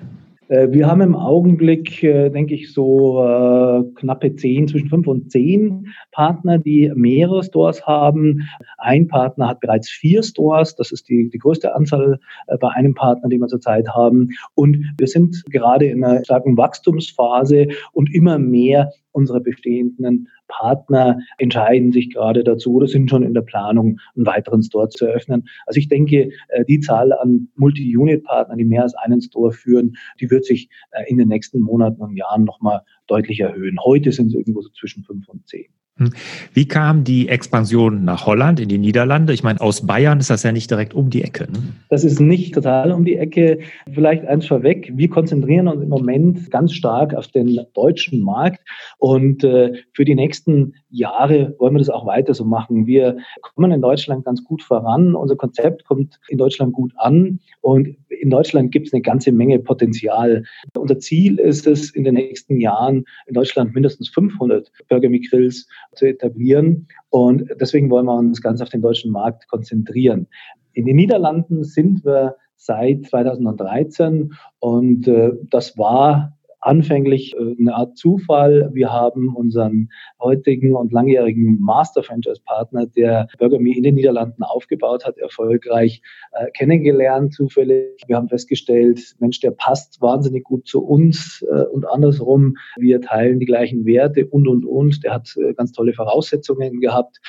Äh, 0.52 0.70
wir 0.70 0.86
haben 0.86 1.00
im 1.00 1.16
Augenblick, 1.16 2.02
äh, 2.02 2.28
denke 2.28 2.54
ich, 2.54 2.74
so 2.74 3.24
äh, 3.24 3.84
knappe 3.94 4.36
zehn, 4.36 4.68
zwischen 4.68 4.90
fünf 4.90 5.06
und 5.06 5.32
zehn 5.32 5.86
Partner, 6.10 6.58
die 6.58 6.92
mehrere 6.94 7.42
Stores 7.42 7.86
haben. 7.86 8.42
Ein 8.76 9.08
Partner 9.08 9.48
hat 9.48 9.60
bereits 9.60 9.88
vier 9.88 10.22
Stores. 10.22 10.76
Das 10.76 10.92
ist 10.92 11.08
die, 11.08 11.30
die 11.30 11.38
größte 11.38 11.74
Anzahl 11.74 12.20
bei 12.60 12.68
einem 12.68 12.94
Partner, 12.94 13.30
die 13.30 13.38
wir 13.38 13.46
zurzeit 13.46 13.88
haben. 13.88 14.28
Und 14.54 14.76
wir 14.98 15.06
sind 15.06 15.42
gerade 15.50 15.86
in 15.86 16.04
einer 16.04 16.22
starken 16.22 16.58
Wachstumsphase 16.58 17.68
und 17.92 18.14
immer 18.14 18.38
mehr 18.38 18.92
unsere 19.12 19.40
bestehenden 19.40 20.28
Partner 20.52 21.18
entscheiden 21.38 21.92
sich 21.92 22.12
gerade 22.12 22.44
dazu 22.44 22.74
oder 22.74 22.86
sind 22.86 23.10
schon 23.10 23.22
in 23.22 23.34
der 23.34 23.42
Planung, 23.42 23.98
einen 24.14 24.26
weiteren 24.26 24.62
Store 24.62 24.88
zu 24.88 25.06
eröffnen. 25.06 25.44
Also 25.66 25.78
ich 25.78 25.88
denke, 25.88 26.30
äh, 26.48 26.64
die 26.66 26.80
Zahl 26.80 27.12
an 27.12 27.48
Multi-Unit-Partnern, 27.56 28.58
die 28.58 28.64
mehr 28.64 28.82
als 28.82 28.94
einen 28.94 29.20
Store 29.20 29.52
führen, 29.52 29.96
die 30.20 30.30
wird 30.30 30.44
sich 30.44 30.68
äh, 30.90 31.04
in 31.08 31.18
den 31.18 31.28
nächsten 31.28 31.60
Monaten 31.60 32.02
und 32.02 32.16
Jahren 32.16 32.44
nochmal 32.44 32.82
deutlich 33.06 33.40
erhöhen. 33.40 33.78
Heute 33.84 34.12
sind 34.12 34.28
es 34.28 34.34
irgendwo 34.34 34.62
so 34.62 34.70
zwischen 34.70 35.04
fünf 35.04 35.28
und 35.28 35.46
zehn. 35.46 35.66
Hm. 35.98 36.10
Wie 36.54 36.66
kam 36.66 37.04
die 37.04 37.28
Expansion 37.28 38.04
nach 38.04 38.24
Holland, 38.24 38.60
in 38.60 38.68
die 38.70 38.78
Niederlande? 38.78 39.34
Ich 39.34 39.42
meine, 39.42 39.60
aus 39.60 39.86
Bayern 39.86 40.20
ist 40.20 40.30
das 40.30 40.42
ja 40.42 40.50
nicht 40.50 40.70
direkt 40.70 40.94
um 40.94 41.10
die 41.10 41.22
Ecke. 41.22 41.44
Ne? 41.52 41.58
Das 41.90 42.02
ist 42.02 42.18
nicht 42.18 42.54
total 42.54 42.92
um 42.92 43.04
die 43.04 43.16
Ecke. 43.16 43.58
Vielleicht 43.92 44.24
eins 44.26 44.46
vorweg. 44.46 44.90
Wir 44.94 45.10
konzentrieren 45.10 45.68
uns 45.68 45.82
im 45.82 45.90
Moment 45.90 46.50
ganz 46.50 46.72
stark 46.72 47.14
auf 47.14 47.28
den 47.28 47.60
deutschen 47.74 48.22
Markt 48.22 48.60
und 48.98 49.44
äh, 49.44 49.74
für 49.92 50.06
die 50.06 50.14
nächsten 50.14 50.74
Jahre 50.88 51.54
wollen 51.58 51.74
wir 51.74 51.78
das 51.78 51.90
auch 51.90 52.06
weiter 52.06 52.32
so 52.32 52.46
machen. 52.46 52.86
Wir 52.86 53.18
kommen 53.42 53.70
in 53.70 53.82
Deutschland 53.82 54.24
ganz 54.24 54.42
gut 54.44 54.62
voran. 54.62 55.14
Unser 55.14 55.36
Konzept 55.36 55.84
kommt 55.84 56.18
in 56.28 56.38
Deutschland 56.38 56.72
gut 56.72 56.92
an 56.96 57.40
und 57.60 57.96
in 58.08 58.30
Deutschland 58.30 58.72
gibt 58.72 58.86
es 58.86 58.92
eine 58.92 59.02
ganze 59.02 59.32
Menge 59.32 59.58
Potenzial. 59.58 60.44
Unser 60.76 60.98
Ziel 61.00 61.38
ist 61.38 61.66
es, 61.66 61.90
in 61.90 62.04
den 62.04 62.14
nächsten 62.14 62.60
Jahren 62.60 63.01
in 63.26 63.34
Deutschland 63.34 63.74
mindestens 63.74 64.08
500 64.10 64.70
Burger 64.88 65.08
Me 65.08 65.20
Grills 65.20 65.66
zu 65.94 66.06
etablieren. 66.06 66.86
Und 67.10 67.44
deswegen 67.60 67.90
wollen 67.90 68.06
wir 68.06 68.16
uns 68.16 68.40
ganz 68.40 68.60
auf 68.60 68.68
den 68.68 68.82
deutschen 68.82 69.12
Markt 69.12 69.48
konzentrieren. 69.48 70.26
In 70.72 70.86
den 70.86 70.96
Niederlanden 70.96 71.64
sind 71.64 72.04
wir 72.04 72.36
seit 72.56 73.06
2013 73.06 74.32
und 74.60 75.08
äh, 75.08 75.32
das 75.50 75.76
war 75.76 76.38
anfänglich 76.62 77.34
äh, 77.34 77.54
eine 77.58 77.74
Art 77.74 77.98
Zufall. 77.98 78.70
Wir 78.72 78.90
haben 78.90 79.34
unseren 79.36 79.90
heutigen 80.20 80.74
und 80.74 80.92
langjährigen 80.92 81.60
Master-Franchise-Partner, 81.60 82.86
der 82.86 83.28
Burger 83.38 83.58
Me 83.58 83.76
in 83.76 83.82
den 83.82 83.96
Niederlanden 83.96 84.42
aufgebaut 84.42 85.04
hat, 85.04 85.18
erfolgreich 85.18 86.00
äh, 86.32 86.50
kennengelernt, 86.52 87.34
zufällig. 87.34 88.02
Wir 88.06 88.16
haben 88.16 88.28
festgestellt, 88.28 89.14
Mensch, 89.18 89.40
der 89.40 89.50
passt 89.50 90.00
wahnsinnig 90.00 90.44
gut 90.44 90.66
zu 90.66 90.82
uns 90.82 91.44
äh, 91.50 91.64
und 91.64 91.84
andersrum. 91.86 92.56
Wir 92.76 93.00
teilen 93.00 93.40
die 93.40 93.46
gleichen 93.46 93.84
Werte 93.84 94.26
und, 94.26 94.48
und, 94.48 94.64
und. 94.64 95.04
Der 95.04 95.14
hat 95.14 95.34
äh, 95.36 95.52
ganz 95.54 95.72
tolle 95.72 95.92
Voraussetzungen 95.92 96.80
gehabt 96.80 97.20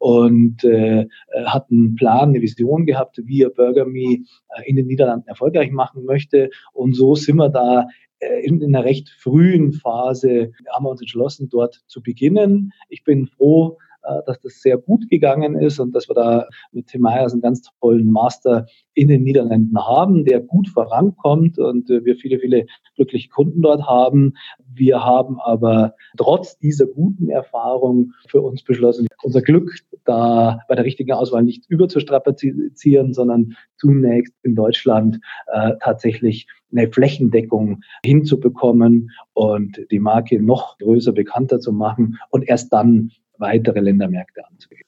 und 0.00 0.64
äh, 0.64 1.06
hat 1.44 1.70
einen 1.70 1.94
Plan, 1.94 2.30
eine 2.30 2.40
Vision 2.40 2.86
gehabt, 2.86 3.20
wie 3.24 3.42
er 3.42 3.50
Burger 3.50 3.84
Me 3.84 4.24
äh, 4.56 4.62
in 4.64 4.76
den 4.76 4.86
Niederlanden 4.86 5.28
erfolgreich 5.28 5.70
machen 5.70 6.04
möchte. 6.04 6.48
Und 6.72 6.94
so 6.94 7.14
sind 7.14 7.36
wir 7.36 7.50
da 7.50 7.86
äh, 8.18 8.40
in, 8.46 8.62
in 8.62 8.74
einer 8.74 8.84
recht 8.84 9.10
frühen 9.10 9.72
Phase 9.72 10.52
haben 10.72 10.84
wir 10.84 10.90
uns 10.90 11.02
entschlossen, 11.02 11.50
dort 11.50 11.82
zu 11.86 12.02
beginnen. 12.02 12.72
Ich 12.88 13.04
bin 13.04 13.26
froh, 13.26 13.76
äh, 13.76 13.89
dass 14.26 14.40
das 14.40 14.60
sehr 14.60 14.78
gut 14.78 15.08
gegangen 15.08 15.56
ist 15.56 15.78
und 15.78 15.94
dass 15.94 16.08
wir 16.08 16.14
da 16.14 16.46
mit 16.72 16.86
Tim 16.88 17.02
Meyers 17.02 17.32
einen 17.32 17.42
ganz 17.42 17.62
tollen 17.80 18.10
Master 18.10 18.66
in 18.94 19.08
den 19.08 19.22
Niederlanden 19.22 19.78
haben, 19.78 20.24
der 20.24 20.40
gut 20.40 20.68
vorankommt 20.68 21.58
und 21.58 21.88
wir 21.88 22.16
viele, 22.16 22.38
viele 22.38 22.66
glückliche 22.96 23.28
Kunden 23.28 23.62
dort 23.62 23.86
haben. 23.86 24.34
Wir 24.72 25.04
haben 25.04 25.40
aber 25.40 25.94
trotz 26.16 26.58
dieser 26.58 26.86
guten 26.86 27.28
Erfahrung 27.28 28.12
für 28.28 28.40
uns 28.40 28.62
beschlossen, 28.62 29.06
unser 29.22 29.42
Glück 29.42 29.70
da 30.04 30.60
bei 30.68 30.74
der 30.74 30.84
richtigen 30.84 31.12
Auswahl 31.12 31.42
nicht 31.42 31.64
überzustrapazieren, 31.68 33.12
sondern 33.12 33.54
zunächst 33.76 34.34
in 34.42 34.54
Deutschland 34.54 35.20
äh, 35.52 35.72
tatsächlich 35.80 36.46
eine 36.72 36.90
Flächendeckung 36.90 37.82
hinzubekommen 38.04 39.10
und 39.32 39.80
die 39.90 39.98
Marke 39.98 40.40
noch 40.40 40.78
größer 40.78 41.12
bekannter 41.12 41.58
zu 41.60 41.72
machen 41.72 42.18
und 42.30 42.48
erst 42.48 42.72
dann 42.72 43.10
weitere 43.40 43.80
Ländermärkte 43.80 44.46
anzugehen. 44.46 44.84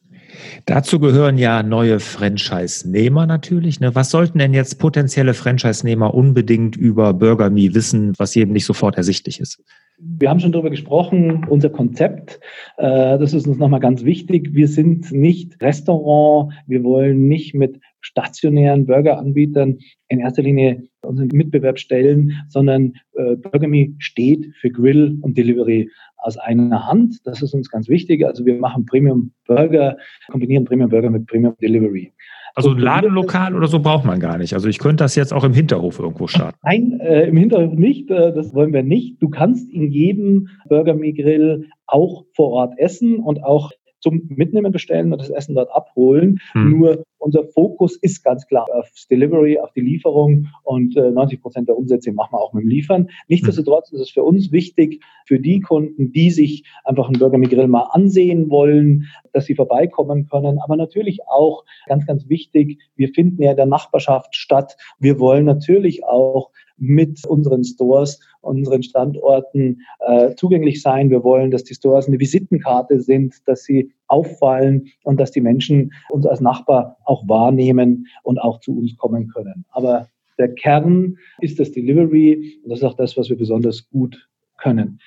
Dazu 0.67 0.99
gehören 0.99 1.39
ja 1.39 1.63
neue 1.63 2.01
Franchise-Nehmer 2.01 3.27
natürlich. 3.27 3.81
Ne? 3.81 3.95
Was 3.95 4.11
sollten 4.11 4.39
denn 4.39 4.55
jetzt 4.55 4.79
potenzielle 4.79 5.35
Franchise-Nehmer 5.35 6.15
unbedingt 6.15 6.77
über 6.77 7.13
Burger 7.13 7.51
Me 7.51 7.75
wissen, 7.75 8.13
was 8.19 8.35
jedem 8.35 8.53
nicht 8.53 8.65
sofort 8.65 8.97
ersichtlich 8.97 9.41
ist? 9.41 9.63
Wir 9.99 10.31
haben 10.31 10.41
schon 10.41 10.53
darüber 10.53 10.71
gesprochen, 10.71 11.45
unser 11.49 11.71
Konzept, 11.71 12.41
äh, 12.79 13.19
das 13.19 13.35
ist 13.35 13.47
uns 13.47 13.59
nochmal 13.59 13.81
ganz 13.81 14.05
wichtig. 14.05 14.51
Wir 14.53 14.69
sind 14.69 15.13
nicht 15.13 15.61
Restaurant, 15.63 16.53
wir 16.67 16.83
wollen 16.83 17.29
nicht 17.29 17.55
mit 17.55 17.79
stationären 18.01 18.87
Burgeranbietern 18.87 19.79
in 20.09 20.21
erster 20.21 20.43
Linie 20.43 20.89
unseren 21.05 21.29
Mitbewerb 21.29 21.79
stellen, 21.79 22.33
sondern 22.49 22.95
äh, 23.15 23.37
BurgerMe 23.37 23.95
steht 23.99 24.55
für 24.61 24.71
Grill 24.71 25.19
und 25.23 25.37
Delivery 25.37 25.91
aus 26.17 26.39
einer 26.39 26.87
Hand. 26.87 27.17
Das 27.25 27.43
ist 27.43 27.55
uns 27.55 27.71
ganz 27.71 27.89
wichtig. 27.89 28.25
Also 28.25 28.47
wir 28.47 28.57
machen 28.57 28.87
Premium 28.87 29.33
Burger, 29.47 29.97
kombinieren 30.31 30.65
Premium 30.65 30.91
Burger 30.91 31.11
mit 31.11 31.27
Premium 31.27 31.57
Delivery. 31.61 32.13
Also 32.55 32.71
ein 32.73 32.79
Ladenlokal 32.79 33.55
oder 33.55 33.67
so 33.67 33.81
braucht 33.81 34.05
man 34.05 34.21
gar 34.21 34.37
nicht. 34.37 34.53
Also 34.53 34.69
ich 34.69 34.79
könnte 34.79 35.05
das 35.05 35.15
jetzt 35.15 35.33
auch 35.33 35.45
im 35.45 35.55
Hinterhof 35.55 35.99
irgendwo 35.99 36.27
starten. 36.27 36.59
Nein, 36.63 37.01
äh, 37.01 37.29
im 37.29 37.37
Hinterhof 37.37 37.73
nicht. 37.73 38.11
Äh, 38.11 38.33
das 38.35 38.55
wollen 38.55 38.73
wir 38.73 38.83
nicht. 38.83 39.23
Du 39.23 39.31
kannst 39.31 39.71
in 39.71 39.91
jedem 39.91 40.49
Burger 40.69 40.95
Me 40.95 41.13
Grill 41.15 41.69
auch 41.87 42.27
vor 42.35 42.51
Ort 42.51 42.79
essen 42.79 43.21
und 43.21 43.43
auch 43.43 43.71
zum 44.03 44.23
Mitnehmen 44.29 44.73
bestellen 44.73 45.13
und 45.13 45.21
das 45.21 45.31
Essen 45.31 45.55
dort 45.55 45.71
abholen. 45.71 46.41
Hm. 46.53 46.71
Nur 46.71 47.05
unser 47.19 47.45
Fokus 47.45 47.97
ist 47.97 48.25
ganz 48.25 48.47
klar 48.47 48.67
aufs 48.75 49.07
Delivery, 49.07 49.59
auf 49.59 49.73
die 49.73 49.81
Lieferung 49.81 50.49
und 50.65 50.97
äh, 50.97 51.11
90 51.11 51.41
Prozent 51.41 51.69
der 51.69 51.79
Umsätze 51.79 52.13
machen 52.13 52.33
wir 52.33 52.41
auch 52.41 52.53
mit 52.53 52.65
dem 52.65 52.69
Liefern. 52.69 53.09
Nichtsdestotrotz 53.29 53.93
ist 53.93 54.01
es 54.01 54.11
für 54.11 54.25
uns 54.25 54.51
wichtig, 54.51 55.03
für 55.27 55.39
die 55.39 55.61
Kunden, 55.61 56.13
die 56.13 56.31
sich 56.31 56.65
einfach 56.85 57.07
einen 57.07 57.21
Burger 57.21 57.39
Grill 57.39 57.69
mal 57.69 57.89
ansehen 57.93 58.51
wollen, 58.51 59.07
dass 59.33 59.47
sie 59.47 59.55
vorbeikommen 59.55 60.27
können. 60.29 60.59
Aber 60.59 60.77
natürlich 60.77 61.21
auch 61.29 61.65
ganz, 61.87 62.07
ganz 62.07 62.29
wichtig, 62.29 62.81
wir 62.97 63.09
finden 63.09 63.41
ja 63.41 63.53
in 63.53 63.57
der 63.57 63.67
Nachbarschaft 63.67 64.35
statt. 64.35 64.77
Wir 64.99 65.21
wollen 65.21 65.45
natürlich 65.45 66.05
auch 66.05 66.51
mit 66.83 67.25
unseren 67.27 67.63
Stores, 67.63 68.19
unseren 68.41 68.83
Standorten 68.83 69.83
äh, 70.01 70.35
zugänglich 70.35 70.83
sein. 70.83 71.11
Wir 71.11 71.23
wollen, 71.23 71.53
dass 71.53 71.63
die 71.63 71.75
Stores 71.75 72.09
eine 72.09 72.19
Visitenkarte 72.19 73.01
sind, 73.01 73.37
dass 73.47 73.63
sie 73.63 73.93
auffallen 74.09 74.89
und 75.05 75.21
dass 75.21 75.31
die 75.31 75.41
Menschen 75.41 75.93
uns 76.11 76.27
als 76.27 76.41
Nachbar 76.41 76.97
auch 77.05 77.27
wahrnehmen 77.29 78.09
und 78.25 78.39
auch 78.41 78.59
zu 78.61 78.77
uns 78.77 78.97
kommen 78.97 79.29
können. 79.29 79.65
Aber 79.71 80.09
der 80.39 80.53
Kern 80.55 81.17
ist 81.39 81.61
das 81.61 81.71
Delivery 81.71 82.59
und 82.65 82.71
das 82.71 82.81
ist 82.81 82.85
auch 82.85 82.97
das, 82.97 83.17
was 83.17 83.31
wir 83.31 83.39
besonders 83.39 83.89
gut 83.89 84.29
können. 84.59 84.99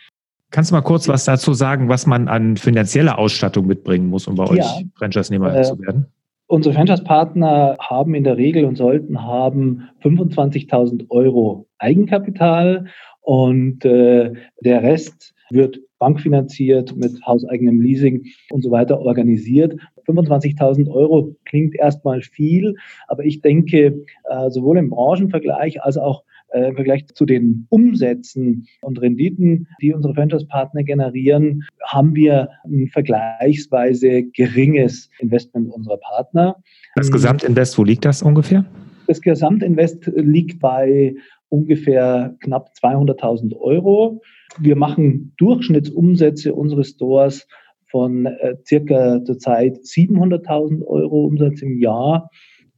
Kannst 0.51 0.71
du 0.71 0.75
mal 0.75 0.81
kurz 0.81 1.09
was 1.09 1.25
dazu 1.25 1.53
sagen, 1.53 1.89
was 1.89 2.07
man 2.07 2.29
an 2.29 2.55
finanzieller 2.55 3.17
Ausstattung 3.17 3.67
mitbringen 3.67 4.07
muss, 4.07 4.27
um 4.27 4.35
bei 4.35 4.45
ja, 4.45 4.63
euch 4.63 4.85
Franchise-Nehmer 4.95 5.53
äh, 5.53 5.63
zu 5.63 5.77
werden? 5.79 6.05
Unsere 6.47 6.75
Franchise-Partner 6.75 7.75
haben 7.79 8.13
in 8.13 8.23
der 8.23 8.37
Regel 8.37 8.65
und 8.65 8.75
sollten 8.75 9.23
haben 9.23 9.89
25.000 10.03 11.09
Euro 11.09 11.67
Eigenkapital 11.79 12.85
und 13.21 13.83
äh, 13.83 14.31
der 14.61 14.83
Rest 14.83 15.33
wird 15.49 15.79
bankfinanziert 15.97 16.95
mit 16.95 17.19
hauseigenem 17.25 17.81
Leasing 17.81 18.25
und 18.51 18.61
so 18.61 18.69
weiter 18.69 18.99
organisiert. 18.99 19.75
25.000 20.07 20.87
Euro 20.91 21.35
klingt 21.45 21.75
erstmal 21.75 22.21
viel, 22.21 22.75
aber 23.07 23.25
ich 23.25 23.41
denke, 23.41 24.05
äh, 24.29 24.49
sowohl 24.51 24.77
im 24.77 24.91
Branchenvergleich 24.91 25.81
als 25.81 25.97
auch 25.97 26.23
äh, 26.49 26.69
im 26.69 26.75
Vergleich 26.75 27.05
zu 27.13 27.25
den 27.25 27.67
Umsätzen 27.69 28.67
und 28.81 29.01
Renditen, 29.01 29.67
die 29.81 29.93
unsere 29.93 30.13
Franchise-Partner 30.13 30.83
generieren, 30.83 31.63
haben 31.85 32.15
wir 32.15 32.49
ein 32.65 32.87
vergleichsweise 32.87 34.23
geringes 34.23 35.09
Investment 35.19 35.71
unserer 35.71 35.97
Partner. 35.97 36.55
Das 36.95 37.11
Gesamtinvest, 37.11 37.77
wo 37.77 37.83
liegt 37.83 38.05
das 38.05 38.21
ungefähr? 38.21 38.65
Das 39.07 39.21
Gesamtinvest 39.21 40.11
liegt 40.15 40.59
bei 40.59 41.15
ungefähr 41.49 42.35
knapp 42.41 42.69
200.000 42.81 43.55
Euro. 43.57 44.21
Wir 44.59 44.75
machen 44.75 45.33
Durchschnittsumsätze 45.37 46.53
unseres 46.53 46.89
Stores 46.89 47.47
von 47.89 48.25
äh, 48.25 48.55
circa 48.65 49.23
zurzeit 49.23 49.77
700.000 49.77 50.85
Euro 50.85 51.25
Umsatz 51.25 51.61
im 51.61 51.79
Jahr. 51.79 52.29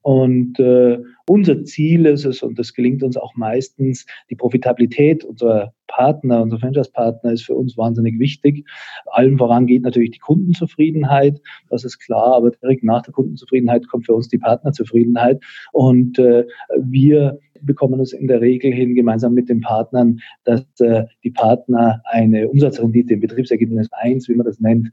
Und 0.02 0.60
äh, 0.60 1.00
unser 1.30 1.64
Ziel 1.64 2.06
ist 2.06 2.26
es, 2.26 2.42
und 2.42 2.58
das 2.58 2.74
gelingt 2.74 3.04
uns 3.04 3.18
auch 3.18 3.36
meistens, 3.36 4.06
die 4.30 4.36
Profitabilität 4.36 5.24
unserer 5.24 5.74
Partner, 5.88 6.42
unserer 6.42 6.60
Franchise-Partner 6.60 7.32
ist 7.32 7.46
für 7.46 7.56
uns 7.56 7.78
wahnsinnig 7.78 8.20
wichtig. 8.20 8.66
Allen 9.08 9.38
voran 9.38 9.68
geht 9.68 9.84
natürlich 9.84 10.12
die 10.12 10.20
Kundenzufriedenheit, 10.20 11.42
das 11.70 11.84
ist 11.84 12.00
klar, 12.00 12.36
aber 12.36 12.52
direkt 12.52 12.84
nach 12.84 13.02
der 13.02 13.14
Kundenzufriedenheit 13.14 13.88
kommt 13.88 14.06
für 14.06 14.14
uns 14.14 14.28
die 14.28 14.38
Partnerzufriedenheit. 14.38 15.44
Und 15.72 16.20
äh, 16.20 16.46
wir 16.78 17.40
bekommen 17.62 18.00
es 18.00 18.14
in 18.14 18.28
der 18.28 18.42
Regel 18.42 18.72
hin, 18.72 18.96
gemeinsam 18.96 19.34
mit 19.34 19.50
den 19.50 19.62
Partnern, 19.62 20.20
dass 20.44 20.66
äh, 20.80 21.06
die 21.24 21.32
Partner 21.32 22.02
eine 22.06 22.48
Umsatzrendite 22.50 23.14
im 23.14 23.20
Betriebsergebnis 23.22 23.90
1, 23.92 24.28
wie 24.30 24.36
man 24.36 24.46
das 24.46 24.60
nennt, 24.60 24.90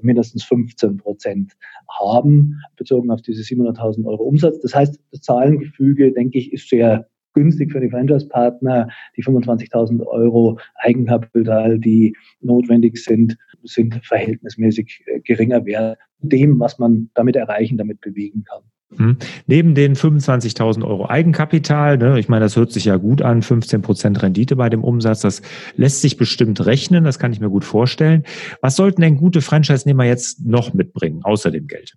mindestens 0.00 0.44
15 0.44 0.96
Prozent 0.96 1.52
haben, 2.00 2.58
bezogen 2.76 3.10
auf 3.10 3.22
diese 3.22 3.42
700.000 3.42 4.06
Euro 4.06 4.24
Umsatz. 4.24 4.60
Das 4.60 4.74
heißt, 4.74 4.98
das 5.10 5.20
Zahlengefüge, 5.20 6.12
denke 6.12 6.38
ich, 6.38 6.52
ist 6.52 6.68
sehr 6.68 7.06
günstig 7.34 7.72
für 7.72 7.80
die 7.80 7.90
Franchise-Partner. 7.90 8.88
Die 9.16 9.24
25.000 9.24 10.04
Euro 10.06 10.58
Eigenkapital, 10.76 11.78
die 11.78 12.14
notwendig 12.40 13.02
sind, 13.02 13.36
sind 13.64 13.94
verhältnismäßig 14.04 15.02
äh, 15.06 15.20
geringer 15.20 15.64
Wert 15.64 15.98
dem, 16.18 16.58
was 16.60 16.78
man 16.78 17.10
damit 17.14 17.36
erreichen, 17.36 17.78
damit 17.78 18.00
bewegen 18.00 18.44
kann. 18.44 18.62
Hm. 18.96 19.16
Neben 19.46 19.74
den 19.74 19.94
25.000 19.94 20.84
Euro 20.84 21.08
Eigenkapital, 21.08 21.98
ne, 21.98 22.18
ich 22.18 22.28
meine, 22.28 22.44
das 22.44 22.56
hört 22.56 22.72
sich 22.72 22.84
ja 22.84 22.96
gut 22.96 23.22
an, 23.22 23.42
15 23.42 23.82
Prozent 23.82 24.22
Rendite 24.22 24.56
bei 24.56 24.68
dem 24.68 24.84
Umsatz, 24.84 25.20
das 25.20 25.42
lässt 25.76 26.02
sich 26.02 26.16
bestimmt 26.16 26.64
rechnen, 26.66 27.04
das 27.04 27.18
kann 27.18 27.32
ich 27.32 27.40
mir 27.40 27.50
gut 27.50 27.64
vorstellen. 27.64 28.24
Was 28.60 28.76
sollten 28.76 29.00
denn 29.00 29.16
gute 29.16 29.40
Franchise-Nehmer 29.40 30.04
jetzt 30.04 30.44
noch 30.44 30.74
mitbringen, 30.74 31.20
außer 31.22 31.50
dem 31.50 31.66
Geld? 31.66 31.94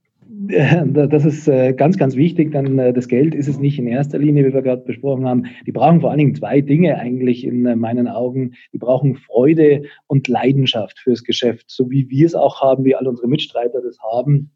Das 0.47 1.25
ist 1.25 1.47
äh, 1.47 1.73
ganz, 1.73 1.97
ganz 1.97 2.15
wichtig, 2.15 2.51
denn 2.51 2.77
äh, 2.77 2.93
das 2.93 3.07
Geld 3.07 3.33
ist 3.33 3.47
es 3.47 3.59
nicht 3.59 3.79
in 3.79 3.87
erster 3.87 4.19
Linie, 4.19 4.45
wie 4.45 4.53
wir 4.53 4.61
gerade 4.61 4.83
besprochen 4.83 5.25
haben. 5.25 5.45
Die 5.65 5.71
brauchen 5.71 6.01
vor 6.01 6.09
allen 6.09 6.19
Dingen 6.19 6.35
zwei 6.35 6.61
Dinge 6.61 6.97
eigentlich 6.97 7.45
in 7.45 7.65
äh, 7.65 7.75
meinen 7.75 8.07
Augen. 8.07 8.53
Die 8.73 8.77
brauchen 8.77 9.15
Freude 9.15 9.83
und 10.07 10.27
Leidenschaft 10.27 10.99
fürs 10.99 11.23
Geschäft, 11.23 11.65
so 11.67 11.89
wie 11.89 12.09
wir 12.09 12.25
es 12.25 12.35
auch 12.35 12.61
haben, 12.61 12.83
wie 12.85 12.95
alle 12.95 13.09
unsere 13.09 13.27
Mitstreiter 13.27 13.81
das 13.81 13.97
haben. 13.99 14.51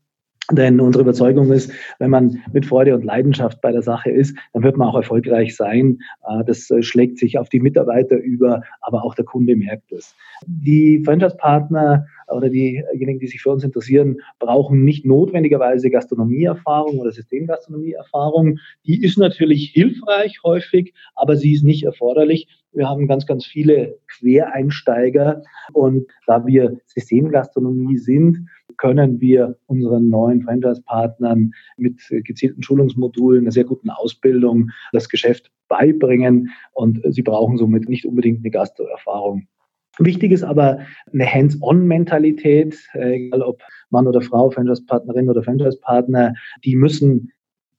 Denn 0.51 0.79
unsere 0.79 1.03
Überzeugung 1.03 1.51
ist, 1.51 1.72
wenn 2.00 2.10
man 2.10 2.41
mit 2.53 2.65
Freude 2.65 2.96
und 2.96 3.03
Leidenschaft 3.03 3.62
bei 3.62 3.72
der 3.72 3.84
Sache 3.84 4.10
ist, 4.10 4.36
dann 4.53 4.63
wird 4.63 4.77
man 4.77 4.88
auch 4.88 4.96
erfolgreich 4.96 5.56
sein. 5.56 6.00
Äh, 6.27 6.44
das 6.46 6.70
äh, 6.72 6.82
schlägt 6.82 7.20
sich 7.20 7.38
auf 7.38 7.50
die 7.50 7.60
Mitarbeiter 7.60 8.18
über, 8.18 8.63
aber 8.82 9.03
auch 9.03 9.13
der 9.13 9.25
Kunde 9.25 9.56
merkt 9.56 9.91
es. 9.91 10.15
Die 10.48 11.03
Franchise-Partner 11.06 12.06
oder 12.32 12.50
diejenigen, 12.50 13.20
die 13.20 13.27
sich 13.27 13.41
für 13.41 13.51
uns 13.51 13.63
interessieren, 13.63 14.18
brauchen 14.39 14.84
nicht 14.84 15.06
notwendigerweise 15.06 15.89
Gastronomieerfahrung 15.89 17.00
oder 17.00 17.12
Systemgastronomieerfahrung. 17.12 18.60
Die 18.86 19.03
ist 19.03 19.18
natürlich 19.18 19.72
hilfreich 19.72 20.39
häufig, 20.44 20.94
aber 21.15 21.36
sie 21.36 21.53
ist 21.53 21.63
nicht 21.63 21.84
erforderlich. 21.84 22.48
Wir 22.72 22.88
haben 22.88 23.08
ganz, 23.08 23.25
ganz 23.25 23.46
viele 23.46 23.98
Quereinsteiger 24.08 25.44
und 25.74 26.06
da 26.27 26.46
wir 26.46 26.77
Systemgastronomie 26.86 27.98
sind, 27.98 28.48
können 28.78 29.20
wir 29.20 29.58
unseren 29.66 30.10
neuen 30.10 30.42
Franchise-Partnern 30.42 31.52
mit 31.78 32.02
gezielten 32.10 32.64
Schulungsmodulen, 32.64 33.44
einer 33.44 33.52
sehr 33.52 33.66
guten 33.66 33.90
Ausbildung 33.90 34.70
das 34.92 35.10
Geschäft 35.10 35.52
beibringen 35.68 36.50
und 36.74 37.02
sie 37.10 37.22
brauchen 37.22 37.58
somit 37.58 37.90
nicht 37.90 38.06
unbedingt 38.06 38.40
eine 38.40 38.52
Gastroerfahrung. 38.52 39.48
Wichtig 39.98 40.32
ist 40.32 40.44
aber 40.44 40.80
eine 41.12 41.26
Hands-on-Mentalität, 41.26 42.78
egal 42.94 43.42
ob 43.42 43.62
Mann 43.90 44.08
oder 44.08 44.22
Frau, 44.22 44.50
Franchise-Partnerin 44.50 45.30
oder 45.30 45.44
Franchise-Partner, 45.44 46.36
die 46.64 46.76
müssen 46.76 47.32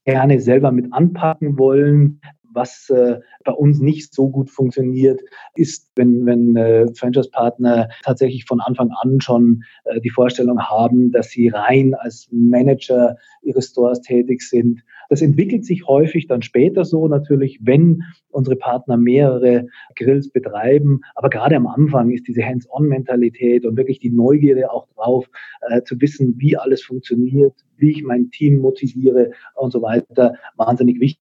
gerne 0.05 0.41
selber 0.41 0.71
mit 0.71 0.93
anpacken 0.93 1.59
wollen, 1.59 2.21
was 2.52 2.90
äh, 2.90 3.21
bei 3.45 3.52
uns 3.52 3.80
nicht 3.80 4.14
so 4.14 4.28
gut 4.28 4.50
funktioniert, 4.50 5.21
ist, 5.54 5.90
wenn, 5.97 6.26
wenn 6.26 6.57
äh, 6.57 6.87
Franchise-Partner 6.95 7.88
tatsächlich 8.02 8.45
von 8.45 8.61
Anfang 8.61 8.90
an 9.02 9.21
schon 9.21 9.64
äh, 9.85 10.00
die 10.00 10.11
Vorstellung 10.11 10.61
haben, 10.61 11.12
dass 11.12 11.30
sie 11.30 11.49
rein 11.49 11.95
als 11.95 12.28
Manager 12.30 13.16
ihres 13.42 13.69
Stores 13.69 14.00
tätig 14.02 14.42
sind. 14.42 14.83
Das 15.09 15.23
entwickelt 15.23 15.64
sich 15.64 15.88
häufig 15.88 16.28
dann 16.28 16.40
später 16.42 16.85
so 16.85 17.09
natürlich, 17.09 17.59
wenn 17.62 18.04
unsere 18.28 18.57
Partner 18.57 18.97
mehrere 18.97 19.66
Grills 19.97 20.30
betreiben. 20.30 21.00
Aber 21.16 21.30
gerade 21.30 21.57
am 21.57 21.66
Anfang 21.66 22.11
ist 22.11 22.28
diese 22.28 22.45
Hands-on-Mentalität 22.45 23.66
und 23.66 23.76
wirklich 23.76 23.99
die 23.99 24.11
Neugierde 24.11 24.71
auch 24.71 24.87
drauf, 24.95 25.28
äh, 25.69 25.83
zu 25.83 26.00
wissen, 26.00 26.35
wie 26.38 26.57
alles 26.57 26.83
funktioniert, 26.83 27.54
wie 27.76 27.90
ich 27.90 28.04
mein 28.04 28.30
Team 28.30 28.59
motiviere 28.59 29.33
und 29.57 29.73
so 29.73 29.83
weiter, 29.83 30.35
wahnsinnig 30.57 31.00
wichtig. 31.00 31.21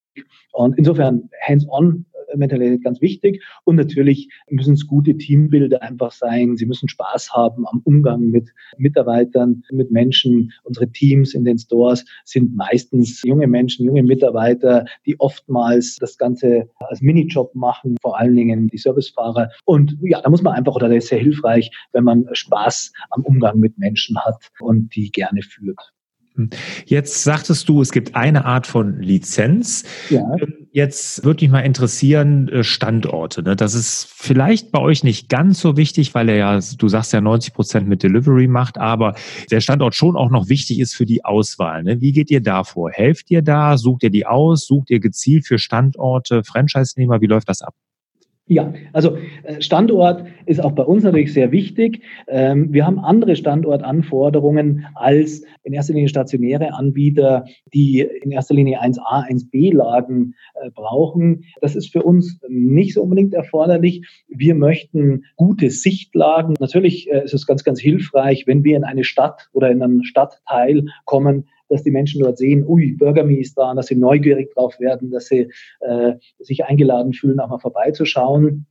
Und 0.52 0.78
insofern 0.78 1.30
hands-on 1.48 2.06
Mentalität 2.36 2.84
ganz 2.84 3.02
wichtig. 3.02 3.44
Und 3.64 3.76
natürlich 3.76 4.30
müssen 4.50 4.74
es 4.74 4.88
gute 4.88 5.18
Teambilder 5.18 5.82
einfach 5.82 6.12
sein. 6.12 6.58
Sie 6.58 6.66
müssen 6.66 6.90
Spaß 6.90 7.34
haben 7.34 7.68
am 7.68 7.82
Umgang 7.84 8.26
mit 8.26 8.50
Mitarbeitern, 8.78 9.64
mit 9.72 9.92
Menschen. 9.92 10.52
Unsere 10.64 10.92
Teams 10.92 11.34
in 11.34 11.46
den 11.46 11.58
Stores 11.58 12.06
sind 12.26 12.56
meistens 12.56 13.22
junge 13.24 13.48
Menschen, 13.48 13.86
junge 13.86 14.04
Mitarbeiter, 14.04 14.86
die 15.06 15.20
oftmals 15.20 15.98
das 16.00 16.18
Ganze 16.18 16.70
als 16.80 17.02
Minijob 17.02 17.54
machen, 17.56 17.98
vor 18.02 18.20
allen 18.20 18.36
Dingen 18.36 18.68
die 18.68 18.78
Servicefahrer. 18.78 19.50
Und 19.66 19.98
ja, 20.02 20.22
da 20.22 20.30
muss 20.30 20.42
man 20.42 20.54
einfach, 20.54 20.76
oder 20.76 20.90
das 20.90 21.06
ist 21.06 21.08
sehr 21.10 21.20
hilfreich, 21.20 21.72
wenn 21.92 22.04
man 22.04 22.26
Spaß 22.32 22.92
am 23.12 23.24
Umgang 23.24 23.60
mit 23.60 23.78
Menschen 23.78 24.18
hat 24.20 24.50
und 24.60 24.96
die 24.96 25.12
gerne 25.12 25.42
führt. 25.42 25.94
Jetzt 26.86 27.24
sagtest 27.24 27.68
du, 27.68 27.82
es 27.82 27.92
gibt 27.92 28.16
eine 28.16 28.46
Art 28.46 28.68
von 28.68 29.02
Lizenz. 29.02 29.84
Ja. 30.10 30.22
Ähm, 30.40 30.68
jetzt 30.72 31.24
würde 31.24 31.44
mich 31.44 31.52
mal 31.52 31.62
interessieren, 31.62 32.48
äh, 32.50 32.64
Standorte. 32.64 33.44
Ne? 33.44 33.56
Das 33.56 33.74
ist 33.74 34.08
vielleicht 34.10 34.72
bei 34.72 34.80
euch 34.80 35.04
nicht 35.04 35.30
ganz 35.30 35.60
so 35.60 35.76
wichtig, 35.76 36.14
weil 36.14 36.30
er 36.30 36.36
ja, 36.36 36.60
du 36.78 36.88
sagst 36.88 37.14
ja 37.14 37.22
90 37.22 37.54
Prozent 37.54 37.88
mit 37.88 38.04
Delivery 38.04 38.48
macht, 38.48 38.78
aber 38.78 39.16
der 39.52 39.60
Standort 39.60 39.96
schon 39.96 40.16
auch 40.16 40.30
noch 40.30 40.50
wichtig 40.50 40.80
ist 40.80 40.96
für 40.96 41.06
die 41.06 41.26
Auswahl. 41.26 41.84
Ne? 41.84 42.02
Wie 42.02 42.12
geht 42.12 42.32
ihr 42.32 42.42
da 42.42 42.64
vor? 42.64 42.92
Helft 42.92 43.30
ihr 43.32 43.42
da? 43.42 43.78
Sucht 43.78 44.04
ihr 44.04 44.12
die 44.12 44.26
aus? 44.26 44.66
Sucht 44.66 44.90
ihr 44.90 45.00
gezielt 45.00 45.48
für 45.48 45.60
Standorte 45.60 46.44
Franchise-Nehmer? 46.44 47.22
Wie 47.22 47.28
läuft 47.28 47.50
das 47.50 47.62
ab? 47.62 47.74
Ja, 48.52 48.74
also 48.94 49.16
äh, 49.44 49.62
Standort 49.62 50.26
ist 50.48 50.60
auch 50.60 50.72
bei 50.72 50.82
uns 50.82 51.04
natürlich 51.04 51.34
sehr 51.34 51.52
wichtig. 51.52 52.02
Ähm, 52.28 52.74
wir 52.74 52.84
haben 52.84 52.98
andere 52.98 53.36
Standortanforderungen 53.36 54.88
als 54.96 55.44
in 55.62 55.74
erster 55.74 55.94
Linie 55.94 56.10
stationäre 56.10 56.74
Anbieter, 56.74 57.46
die 57.76 58.00
in 58.00 58.32
erster 58.32 58.56
Linie 58.56 58.82
1a, 58.82 59.30
1b-Lagen 59.30 60.34
äh, 60.56 60.72
brauchen. 60.72 61.44
Das 61.62 61.76
ist 61.76 61.92
für 61.92 62.02
uns 62.02 62.40
nicht 62.48 62.96
so 62.96 63.04
unbedingt 63.04 63.36
erforderlich. 63.36 64.08
Wir 64.28 64.56
möchten 64.56 65.26
gute 65.36 65.70
Sichtlagen. 65.70 66.56
Natürlich 66.60 67.08
äh, 67.08 67.24
ist 67.24 67.36
es 67.36 67.46
ganz, 67.46 67.64
ganz 67.64 67.80
hilfreich, 67.80 68.48
wenn 68.48 68.64
wir 68.64 68.78
in 68.78 68.84
eine 68.84 69.04
Stadt 69.04 69.48
oder 69.54 69.70
in 69.70 69.84
einen 69.84 70.04
Stadtteil 70.04 70.86
kommen, 71.06 71.46
dass 71.70 71.84
die 71.84 71.92
Menschen 71.92 72.22
dort 72.22 72.38
sehen, 72.38 72.66
ui, 72.68 72.94
Burger 72.94 73.24
Me 73.24 73.40
ist 73.40 73.58
da, 73.58 73.74
dass 73.74 73.88
sie 73.88 73.96
neugierig 73.96 74.54
drauf 74.54 74.80
werden, 74.80 75.12
dass 75.12 75.28
sie 75.28 75.50
äh, 75.80 76.14
sich 76.40 76.66
eingeladen 76.66 77.14
fühlen, 77.14 77.40
auch 77.40 77.50
mal 77.50 77.60
vorbeizuschauen. 77.60 78.66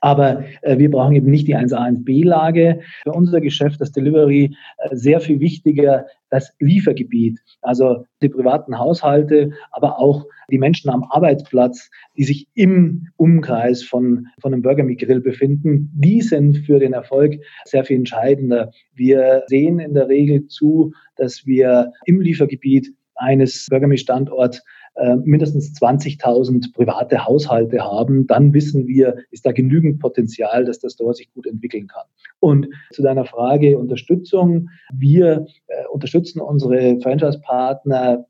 Aber 0.00 0.44
äh, 0.62 0.78
wir 0.78 0.90
brauchen 0.90 1.14
eben 1.14 1.30
nicht 1.30 1.48
die 1.48 1.56
1A, 1.56 1.78
1B-Lage. 1.78 2.80
Für 3.02 3.12
unser 3.12 3.40
Geschäft, 3.40 3.80
das 3.80 3.92
Delivery, 3.92 4.56
äh, 4.78 4.96
sehr 4.96 5.20
viel 5.20 5.40
wichtiger 5.40 6.06
das 6.30 6.52
Liefergebiet. 6.58 7.40
Also 7.62 8.04
die 8.22 8.28
privaten 8.28 8.78
Haushalte, 8.78 9.52
aber 9.70 9.98
auch 9.98 10.26
die 10.50 10.58
Menschen 10.58 10.90
am 10.90 11.04
Arbeitsplatz, 11.04 11.90
die 12.16 12.24
sich 12.24 12.48
im 12.54 13.08
Umkreis 13.16 13.82
von, 13.82 14.26
von 14.40 14.52
einem 14.52 14.62
Burger 14.62 14.84
Meat 14.84 15.00
Grill 15.00 15.20
befinden, 15.20 15.90
die 15.94 16.20
sind 16.22 16.58
für 16.58 16.78
den 16.78 16.92
Erfolg 16.92 17.36
sehr 17.64 17.84
viel 17.84 17.96
entscheidender. 17.96 18.70
Wir 18.94 19.44
sehen 19.46 19.78
in 19.78 19.94
der 19.94 20.08
Regel 20.08 20.46
zu, 20.46 20.92
dass 21.16 21.46
wir 21.46 21.92
im 22.04 22.20
Liefergebiet 22.20 22.92
eines 23.16 23.66
Burger 23.70 23.86
Meat 23.86 24.00
Standorts 24.00 24.62
äh, 24.96 25.16
mindestens 25.16 25.72
20.000 25.80 26.72
private 26.72 27.24
Haushalte 27.24 27.80
haben, 27.84 28.26
dann 28.26 28.52
wissen 28.54 28.86
wir, 28.86 29.16
ist 29.30 29.46
da 29.46 29.52
genügend 29.52 30.00
Potenzial, 30.00 30.64
dass 30.64 30.78
der 30.78 30.90
Store 30.90 31.14
sich 31.14 31.32
gut 31.32 31.46
entwickeln 31.46 31.86
kann. 31.86 32.06
Und 32.40 32.68
zu 32.92 33.02
deiner 33.02 33.24
Frage 33.24 33.78
Unterstützung. 33.78 34.68
Wir 34.92 35.46
äh, 35.66 35.86
unterstützen 35.90 36.40
unsere 36.40 36.98
Franchise-Partner 37.00 38.26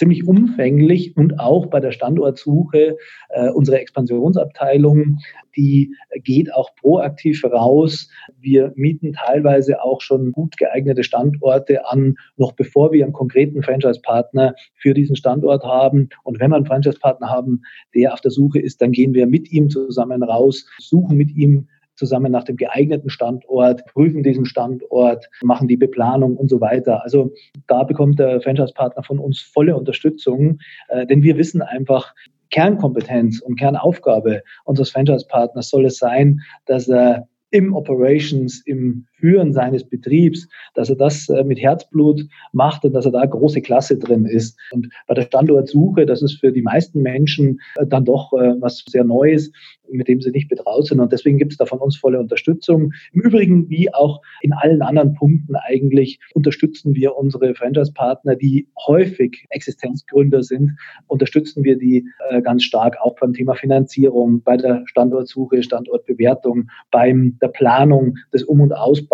ziemlich 0.00 0.26
umfänglich 0.26 1.14
und 1.14 1.38
auch 1.38 1.66
bei 1.66 1.78
der 1.78 1.92
Standortsuche 1.92 2.96
äh, 3.28 3.50
unsere 3.50 3.78
Expansionsabteilung, 3.80 5.18
die 5.54 5.94
geht 6.24 6.54
auch 6.54 6.74
proaktiv 6.76 7.44
raus. 7.44 8.08
Wir 8.38 8.72
mieten 8.76 9.12
teilweise 9.12 9.82
auch 9.82 10.00
schon 10.00 10.32
gut 10.32 10.56
geeignete 10.56 11.04
Standorte 11.04 11.86
an, 11.86 12.14
noch 12.38 12.52
bevor 12.52 12.92
wir 12.92 13.04
einen 13.04 13.12
konkreten 13.12 13.62
Franchise-Partner 13.62 14.54
für 14.74 14.94
diesen 14.94 15.16
Standort 15.16 15.64
haben. 15.64 16.08
Und 16.24 16.40
wenn 16.40 16.50
wir 16.50 16.56
einen 16.56 16.64
Franchise-Partner 16.64 17.28
haben, 17.28 17.60
der 17.94 18.14
auf 18.14 18.22
der 18.22 18.30
Suche 18.30 18.58
ist, 18.58 18.80
dann 18.80 18.92
gehen 18.92 19.12
wir 19.12 19.26
mit 19.26 19.52
ihm 19.52 19.68
zusammen 19.68 20.22
raus, 20.22 20.66
suchen 20.78 21.18
mit 21.18 21.30
ihm 21.36 21.68
zusammen 22.00 22.32
nach 22.32 22.44
dem 22.44 22.56
geeigneten 22.56 23.10
Standort, 23.10 23.84
prüfen 23.84 24.22
diesen 24.22 24.46
Standort, 24.46 25.28
machen 25.42 25.68
die 25.68 25.76
Beplanung 25.76 26.36
und 26.38 26.48
so 26.48 26.60
weiter. 26.60 27.04
Also 27.04 27.30
da 27.66 27.82
bekommt 27.82 28.18
der 28.18 28.40
Franchise-Partner 28.40 29.02
von 29.02 29.18
uns 29.18 29.40
volle 29.40 29.76
Unterstützung, 29.76 30.58
äh, 30.88 31.06
denn 31.06 31.22
wir 31.22 31.36
wissen 31.36 31.60
einfach, 31.60 32.14
Kernkompetenz 32.50 33.40
und 33.40 33.56
Kernaufgabe 33.60 34.42
unseres 34.64 34.90
Franchise-Partners 34.90 35.68
soll 35.68 35.84
es 35.84 35.98
sein, 35.98 36.40
dass 36.64 36.88
er 36.88 37.28
im 37.50 37.74
Operations, 37.74 38.62
im 38.64 39.06
Führen 39.20 39.52
seines 39.52 39.84
Betriebs, 39.84 40.48
dass 40.74 40.90
er 40.90 40.96
das 40.96 41.28
äh, 41.28 41.44
mit 41.44 41.60
Herzblut 41.60 42.26
macht 42.52 42.84
und 42.84 42.92
dass 42.94 43.04
er 43.04 43.12
da 43.12 43.24
große 43.24 43.60
Klasse 43.60 43.98
drin 43.98 44.26
ist. 44.26 44.58
Und 44.72 44.88
bei 45.06 45.14
der 45.14 45.22
Standortsuche, 45.22 46.06
das 46.06 46.22
ist 46.22 46.40
für 46.40 46.52
die 46.52 46.62
meisten 46.62 47.02
Menschen 47.02 47.60
äh, 47.76 47.86
dann 47.86 48.04
doch 48.04 48.32
was 48.32 48.84
sehr 48.88 49.04
Neues, 49.04 49.52
mit 49.90 50.08
dem 50.08 50.20
sie 50.20 50.30
nicht 50.30 50.48
betraut 50.48 50.86
sind. 50.86 51.00
Und 51.00 51.12
deswegen 51.12 51.38
gibt 51.38 51.52
es 51.52 51.58
da 51.58 51.66
von 51.66 51.78
uns 51.78 51.96
volle 51.96 52.18
Unterstützung. 52.18 52.92
Im 53.12 53.20
Übrigen, 53.20 53.68
wie 53.68 53.92
auch 53.92 54.20
in 54.40 54.52
allen 54.52 54.82
anderen 54.82 55.14
Punkten 55.14 55.54
eigentlich, 55.56 56.18
unterstützen 56.34 56.94
wir 56.94 57.16
unsere 57.16 57.54
Franchise-Partner, 57.54 58.36
die 58.36 58.68
häufig 58.86 59.46
Existenzgründer 59.50 60.42
sind, 60.42 60.76
unterstützen 61.06 61.64
wir 61.64 61.76
die 61.76 62.06
äh, 62.30 62.40
ganz 62.42 62.64
stark 62.64 62.96
auch 63.00 63.16
beim 63.20 63.32
Thema 63.32 63.54
Finanzierung, 63.54 64.42
bei 64.42 64.56
der 64.56 64.82
Standortsuche, 64.86 65.62
Standortbewertung, 65.62 66.68
beim 66.90 67.38
der 67.40 67.48
Planung 67.48 68.16
des 68.32 68.44
Um- 68.44 68.60
und 68.60 68.72
Ausbaus 68.72 69.09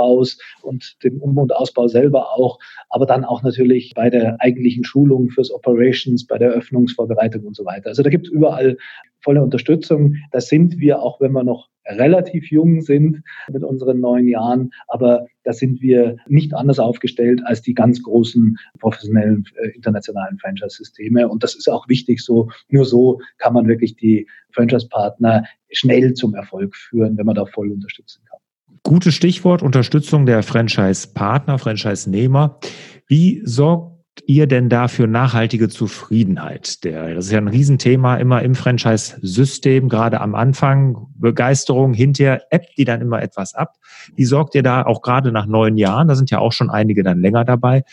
und 0.63 0.97
dem 1.03 1.21
Um- 1.21 1.39
und 1.39 1.55
Ausbau 1.55 1.89
selber 1.89 2.33
auch, 2.33 2.59
aber 2.91 3.07
dann 3.07 3.25
auch 3.25 3.43
natürlich 3.43 3.93
bei 3.95 4.11
der 4.11 4.41
eigentlichen 4.41 4.85
Schulung 4.85 5.31
fürs 5.31 5.51
Operations, 5.51 6.27
bei 6.27 6.39
der 6.39 6.51
Öffnungsvorbereitung 6.51 7.45
und 7.45 7.57
so 7.57 7.65
weiter. 7.65 7.89
Also 7.89 8.03
da 8.03 8.11
gibt 8.11 8.27
es 8.27 8.33
überall 8.33 8.77
volle 9.21 9.43
Unterstützung. 9.43 10.17
Das 10.31 10.49
sind 10.49 10.79
wir, 10.79 11.03
auch 11.03 11.21
wenn 11.21 11.33
wir 11.33 11.43
noch 11.43 11.69
relativ 11.89 12.51
jung 12.51 12.81
sind 12.81 13.23
mit 13.53 13.63
unseren 13.63 14.01
neun 14.01 14.29
Jahren, 14.29 14.71
aber 14.89 15.27
da 15.45 15.53
sind 15.53 15.81
wir 15.81 16.17
nicht 16.27 16.55
anders 16.55 16.79
aufgestellt 16.79 17.41
als 17.45 17.63
die 17.63 17.75
ganz 17.75 18.03
großen 18.03 18.57
professionellen 18.79 19.45
äh, 19.57 19.69
internationalen 19.69 20.39
Franchise-Systeme. 20.39 21.29
Und 21.29 21.43
das 21.43 21.55
ist 21.55 21.69
auch 21.69 21.89
wichtig 21.89 22.25
so. 22.25 22.49
Nur 22.69 22.85
so 22.85 23.21
kann 23.39 23.53
man 23.53 23.69
wirklich 23.69 23.97
die 23.97 24.27
Franchise-Partner 24.51 25.45
schnell 25.71 26.15
zum 26.15 26.35
Erfolg 26.35 26.75
führen, 26.77 27.17
wenn 27.17 27.27
man 27.27 27.35
da 27.35 27.47
voll 27.47 27.71
unterstützen 27.71 28.23
kann. 28.29 28.36
Gutes 28.83 29.15
Stichwort, 29.15 29.63
Unterstützung 29.63 30.27
der 30.27 30.43
Franchise-Partner, 30.43 31.59
Franchise-Nehmer. 31.59 32.59
Wie 33.07 33.43
sorgt 33.45 33.97
ihr 34.27 34.47
denn 34.47 34.69
da 34.69 34.89
für 34.89 35.07
nachhaltige 35.07 35.69
Zufriedenheit? 35.69 36.85
Der, 36.85 37.15
das 37.15 37.27
ist 37.27 37.33
ja 37.33 37.39
ein 37.39 37.49
Riesenthema 37.49 38.17
immer 38.17 38.43
im 38.43 38.55
Franchise-System, 38.55 39.89
gerade 39.89 40.21
am 40.21 40.35
Anfang. 40.35 41.09
Begeisterung, 41.17 41.95
hinterher 41.95 42.43
ebbt 42.51 42.77
die 42.79 42.85
dann 42.85 43.01
immer 43.01 43.23
etwas 43.23 43.55
ab. 43.55 43.75
Wie 44.15 44.25
sorgt 44.25 44.55
ihr 44.55 44.63
da 44.63 44.85
auch 44.85 45.03
gerade 45.03 45.33
nach 45.33 45.47
neun 45.47 45.77
Jahren, 45.77 46.09
da 46.09 46.15
sind 46.15 46.31
ja 46.31 46.39
auch 46.39 46.53
schon 46.53 46.71
einige 46.71 47.03
dann 47.03 47.21
länger 47.21 47.45
dabei, 47.45 47.85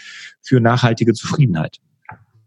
für 0.41 0.59
nachhaltige 0.59 1.13
Zufriedenheit? 1.13 1.79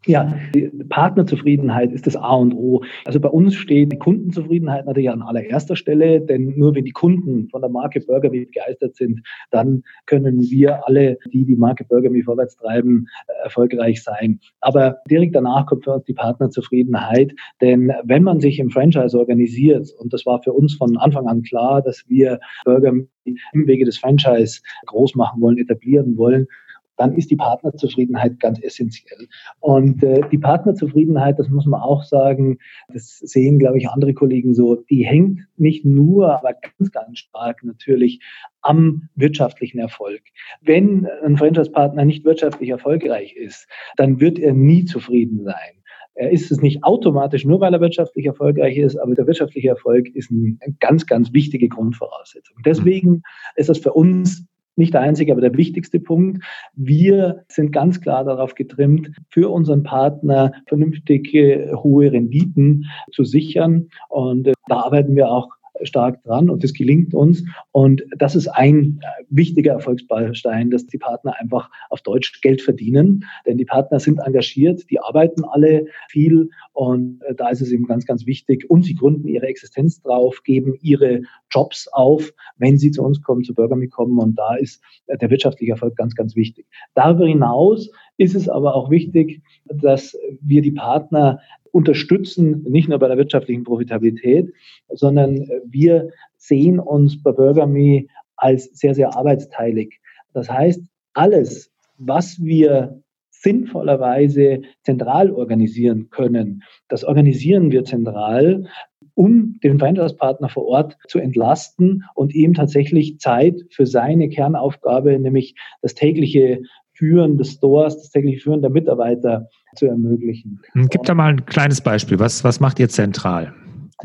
Ja, 0.06 0.32
die 0.54 0.70
Partnerzufriedenheit 0.88 1.92
ist 1.92 2.06
das 2.06 2.14
A 2.14 2.34
und 2.34 2.54
O. 2.54 2.84
Also 3.04 3.18
bei 3.18 3.28
uns 3.28 3.56
steht 3.56 3.92
die 3.92 3.98
Kundenzufriedenheit 3.98 4.86
natürlich 4.86 5.10
an 5.10 5.20
allererster 5.20 5.74
Stelle, 5.74 6.20
denn 6.20 6.54
nur 6.56 6.76
wenn 6.76 6.84
die 6.84 6.92
Kunden 6.92 7.48
von 7.48 7.60
der 7.60 7.70
Marke 7.70 8.00
Burger 8.00 8.30
Me 8.30 8.46
begeistert 8.46 8.94
sind, 8.94 9.22
dann 9.50 9.82
können 10.06 10.40
wir 10.42 10.86
alle, 10.86 11.18
die 11.32 11.44
die 11.44 11.56
Marke 11.56 11.84
Burger 11.84 12.10
Me 12.10 12.22
vorwärts 12.22 12.56
treiben, 12.56 13.06
erfolgreich 13.42 14.00
sein. 14.04 14.38
Aber 14.60 14.98
direkt 15.10 15.34
danach 15.34 15.66
kommt 15.66 15.82
für 15.82 15.94
uns 15.94 16.04
die 16.04 16.14
Partnerzufriedenheit, 16.14 17.32
denn 17.60 17.92
wenn 18.04 18.22
man 18.22 18.38
sich 18.38 18.60
im 18.60 18.70
Franchise 18.70 19.18
organisiert, 19.18 19.88
und 19.98 20.12
das 20.12 20.24
war 20.24 20.40
für 20.40 20.52
uns 20.52 20.74
von 20.74 20.96
Anfang 20.98 21.26
an 21.26 21.42
klar, 21.42 21.82
dass 21.82 22.04
wir 22.06 22.38
Burger 22.64 22.92
Me 22.92 23.08
im 23.24 23.66
Wege 23.66 23.84
des 23.84 23.98
Franchise 23.98 24.60
groß 24.86 25.16
machen 25.16 25.40
wollen, 25.40 25.58
etablieren 25.58 26.16
wollen, 26.16 26.46
dann 26.96 27.14
ist 27.14 27.30
die 27.30 27.36
Partnerzufriedenheit 27.36 28.40
ganz 28.40 28.60
essentiell. 28.62 29.28
Und 29.60 30.02
äh, 30.02 30.22
die 30.30 30.38
Partnerzufriedenheit, 30.38 31.38
das 31.38 31.48
muss 31.48 31.66
man 31.66 31.80
auch 31.80 32.02
sagen, 32.04 32.58
das 32.92 33.18
sehen, 33.18 33.58
glaube 33.58 33.78
ich, 33.78 33.88
andere 33.88 34.14
Kollegen 34.14 34.54
so, 34.54 34.76
die 34.76 35.04
hängt 35.04 35.40
nicht 35.56 35.84
nur, 35.84 36.38
aber 36.38 36.54
ganz, 36.54 36.92
ganz 36.92 37.18
stark 37.18 37.62
natürlich 37.64 38.20
am 38.62 39.08
wirtschaftlichen 39.14 39.78
Erfolg. 39.78 40.22
Wenn 40.60 41.06
ein 41.24 41.36
Franchise-Partner 41.36 42.04
nicht 42.04 42.24
wirtschaftlich 42.24 42.70
erfolgreich 42.70 43.34
ist, 43.36 43.68
dann 43.96 44.20
wird 44.20 44.38
er 44.38 44.52
nie 44.52 44.84
zufrieden 44.84 45.44
sein. 45.44 45.82
Er 46.16 46.30
ist 46.30 46.50
es 46.50 46.62
nicht 46.62 46.82
automatisch 46.82 47.44
nur, 47.44 47.60
weil 47.60 47.74
er 47.74 47.80
wirtschaftlich 47.82 48.24
erfolgreich 48.24 48.78
ist, 48.78 48.96
aber 48.96 49.14
der 49.14 49.26
wirtschaftliche 49.26 49.68
Erfolg 49.68 50.08
ist 50.14 50.30
eine 50.30 50.56
ganz, 50.80 51.06
ganz 51.06 51.32
wichtige 51.34 51.68
Grundvoraussetzung. 51.68 52.56
Deswegen 52.64 53.22
ist 53.54 53.68
das 53.68 53.78
für 53.78 53.92
uns 53.92 54.46
nicht 54.76 54.94
der 54.94 55.00
einzige, 55.00 55.32
aber 55.32 55.40
der 55.40 55.56
wichtigste 55.56 55.98
Punkt. 56.00 56.44
Wir 56.74 57.44
sind 57.48 57.72
ganz 57.72 58.00
klar 58.00 58.24
darauf 58.24 58.54
getrimmt, 58.54 59.10
für 59.30 59.50
unseren 59.50 59.82
Partner 59.82 60.52
vernünftige 60.66 61.72
hohe 61.82 62.12
Renditen 62.12 62.86
zu 63.12 63.24
sichern. 63.24 63.88
Und 64.08 64.46
äh, 64.46 64.52
da 64.68 64.80
arbeiten 64.80 65.16
wir 65.16 65.30
auch 65.30 65.48
stark 65.82 66.22
dran 66.22 66.50
und 66.50 66.62
das 66.62 66.72
gelingt 66.72 67.14
uns. 67.14 67.44
Und 67.72 68.04
das 68.16 68.34
ist 68.34 68.48
ein 68.48 69.00
äh, 69.02 69.24
wichtiger 69.30 69.72
Erfolgsbaustein, 69.72 70.70
dass 70.70 70.86
die 70.86 70.98
Partner 70.98 71.34
einfach 71.38 71.70
auf 71.90 72.02
Deutsch 72.02 72.40
Geld 72.40 72.62
verdienen. 72.62 73.24
Denn 73.46 73.58
die 73.58 73.64
Partner 73.64 74.00
sind 74.00 74.18
engagiert, 74.18 74.90
die 74.90 75.00
arbeiten 75.00 75.44
alle 75.44 75.86
viel 76.08 76.50
und 76.72 77.22
äh, 77.22 77.34
da 77.34 77.48
ist 77.48 77.60
es 77.60 77.72
eben 77.72 77.86
ganz, 77.86 78.06
ganz 78.06 78.26
wichtig. 78.26 78.68
Und 78.70 78.84
sie 78.84 78.94
gründen 78.94 79.28
ihre 79.28 79.46
Existenz 79.46 80.00
drauf, 80.02 80.42
geben 80.44 80.74
ihre 80.80 81.22
Jobs 81.50 81.88
auf, 81.92 82.32
wenn 82.56 82.78
sie 82.78 82.90
zu 82.90 83.02
uns 83.02 83.22
kommen, 83.22 83.44
zu 83.44 83.54
Burgerme 83.54 83.88
kommen. 83.88 84.18
Und 84.18 84.36
da 84.38 84.54
ist 84.56 84.82
äh, 85.06 85.16
der 85.18 85.30
wirtschaftliche 85.30 85.72
Erfolg 85.72 85.96
ganz, 85.96 86.14
ganz 86.14 86.36
wichtig. 86.36 86.66
Darüber 86.94 87.26
hinaus 87.26 87.90
ist 88.18 88.34
es 88.34 88.48
aber 88.48 88.74
auch 88.74 88.90
wichtig, 88.90 89.42
dass 89.66 90.16
wir 90.40 90.62
die 90.62 90.72
Partner 90.72 91.40
unterstützen, 91.76 92.62
nicht 92.62 92.88
nur 92.88 92.98
bei 92.98 93.06
der 93.06 93.18
wirtschaftlichen 93.18 93.62
Profitabilität, 93.62 94.50
sondern 94.88 95.46
wir 95.66 96.08
sehen 96.38 96.80
uns 96.80 97.22
bei 97.22 97.32
BurgerMe 97.32 98.06
als 98.36 98.64
sehr, 98.72 98.94
sehr 98.94 99.14
arbeitsteilig. 99.14 100.00
Das 100.32 100.50
heißt, 100.50 100.80
alles, 101.12 101.70
was 101.98 102.42
wir 102.42 103.02
sinnvollerweise 103.30 104.62
zentral 104.84 105.30
organisieren 105.30 106.08
können, 106.08 106.62
das 106.88 107.04
organisieren 107.04 107.70
wir 107.70 107.84
zentral, 107.84 108.64
um 109.12 109.58
den 109.62 109.78
Franchise-Partner 109.78 110.48
vor 110.48 110.64
Ort 110.68 110.96
zu 111.08 111.18
entlasten 111.18 112.04
und 112.14 112.34
ihm 112.34 112.54
tatsächlich 112.54 113.18
Zeit 113.18 113.60
für 113.68 113.84
seine 113.84 114.30
Kernaufgabe, 114.30 115.18
nämlich 115.18 115.54
das 115.82 115.94
tägliche 115.94 116.62
Führen 116.96 117.36
des 117.36 117.52
Stores, 117.52 117.96
das 117.96 118.10
tägliche 118.10 118.40
Führen 118.40 118.62
der 118.62 118.70
Mitarbeiter 118.70 119.48
zu 119.74 119.86
ermöglichen. 119.86 120.60
Gib 120.74 121.02
da 121.04 121.14
mal 121.14 121.30
ein 121.30 121.44
kleines 121.44 121.80
Beispiel. 121.80 122.18
Was, 122.18 122.42
was 122.42 122.60
macht 122.60 122.78
ihr 122.78 122.88
zentral? 122.88 123.52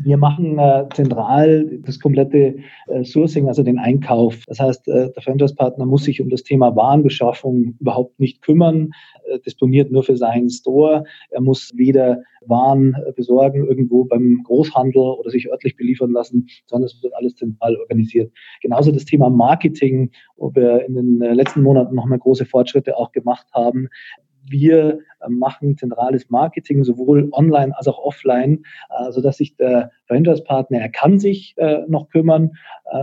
Wir 0.00 0.16
machen 0.16 0.58
äh, 0.58 0.86
zentral 0.94 1.78
das 1.84 2.00
komplette 2.00 2.56
äh, 2.86 3.04
Sourcing, 3.04 3.48
also 3.48 3.62
den 3.62 3.78
Einkauf. 3.78 4.42
Das 4.46 4.58
heißt, 4.58 4.88
äh, 4.88 5.10
der 5.12 5.22
Franchise-Partner 5.22 5.84
muss 5.84 6.04
sich 6.04 6.20
um 6.22 6.30
das 6.30 6.42
Thema 6.42 6.74
Warenbeschaffung 6.74 7.76
überhaupt 7.78 8.18
nicht 8.18 8.40
kümmern, 8.40 8.92
äh, 9.26 9.38
disponiert 9.40 9.92
nur 9.92 10.02
für 10.02 10.16
seinen 10.16 10.48
Store. 10.48 11.04
Er 11.30 11.42
muss 11.42 11.72
weder 11.76 12.22
Waren 12.46 12.94
äh, 13.06 13.12
besorgen 13.12 13.66
irgendwo 13.66 14.04
beim 14.04 14.42
Großhandel 14.44 15.02
oder 15.02 15.30
sich 15.30 15.50
örtlich 15.50 15.76
beliefern 15.76 16.12
lassen, 16.12 16.46
sondern 16.66 16.86
es 16.86 17.02
wird 17.02 17.14
alles 17.14 17.36
zentral 17.36 17.76
organisiert. 17.76 18.32
Genauso 18.62 18.92
das 18.92 19.04
Thema 19.04 19.28
Marketing, 19.28 20.10
wo 20.36 20.54
wir 20.54 20.86
in 20.86 20.94
den 20.94 21.20
äh, 21.20 21.34
letzten 21.34 21.62
Monaten 21.62 21.94
nochmal 21.94 22.18
große 22.18 22.46
Fortschritte 22.46 22.96
auch 22.96 23.12
gemacht 23.12 23.46
haben. 23.52 23.88
Wir 24.48 24.98
äh, 25.20 25.28
machen 25.28 25.76
zentrales 25.76 26.30
Marketing, 26.30 26.84
sowohl 26.84 27.28
online 27.32 27.76
als 27.76 27.88
auch 27.88 27.98
offline, 27.98 28.64
äh, 28.90 29.12
sodass 29.12 29.38
sich 29.38 29.56
der 29.56 29.90
Franchise-Partner, 30.06 30.78
er 30.78 30.88
kann 30.90 31.18
sich 31.18 31.54
äh, 31.56 31.82
noch 31.88 32.08
kümmern, 32.08 32.52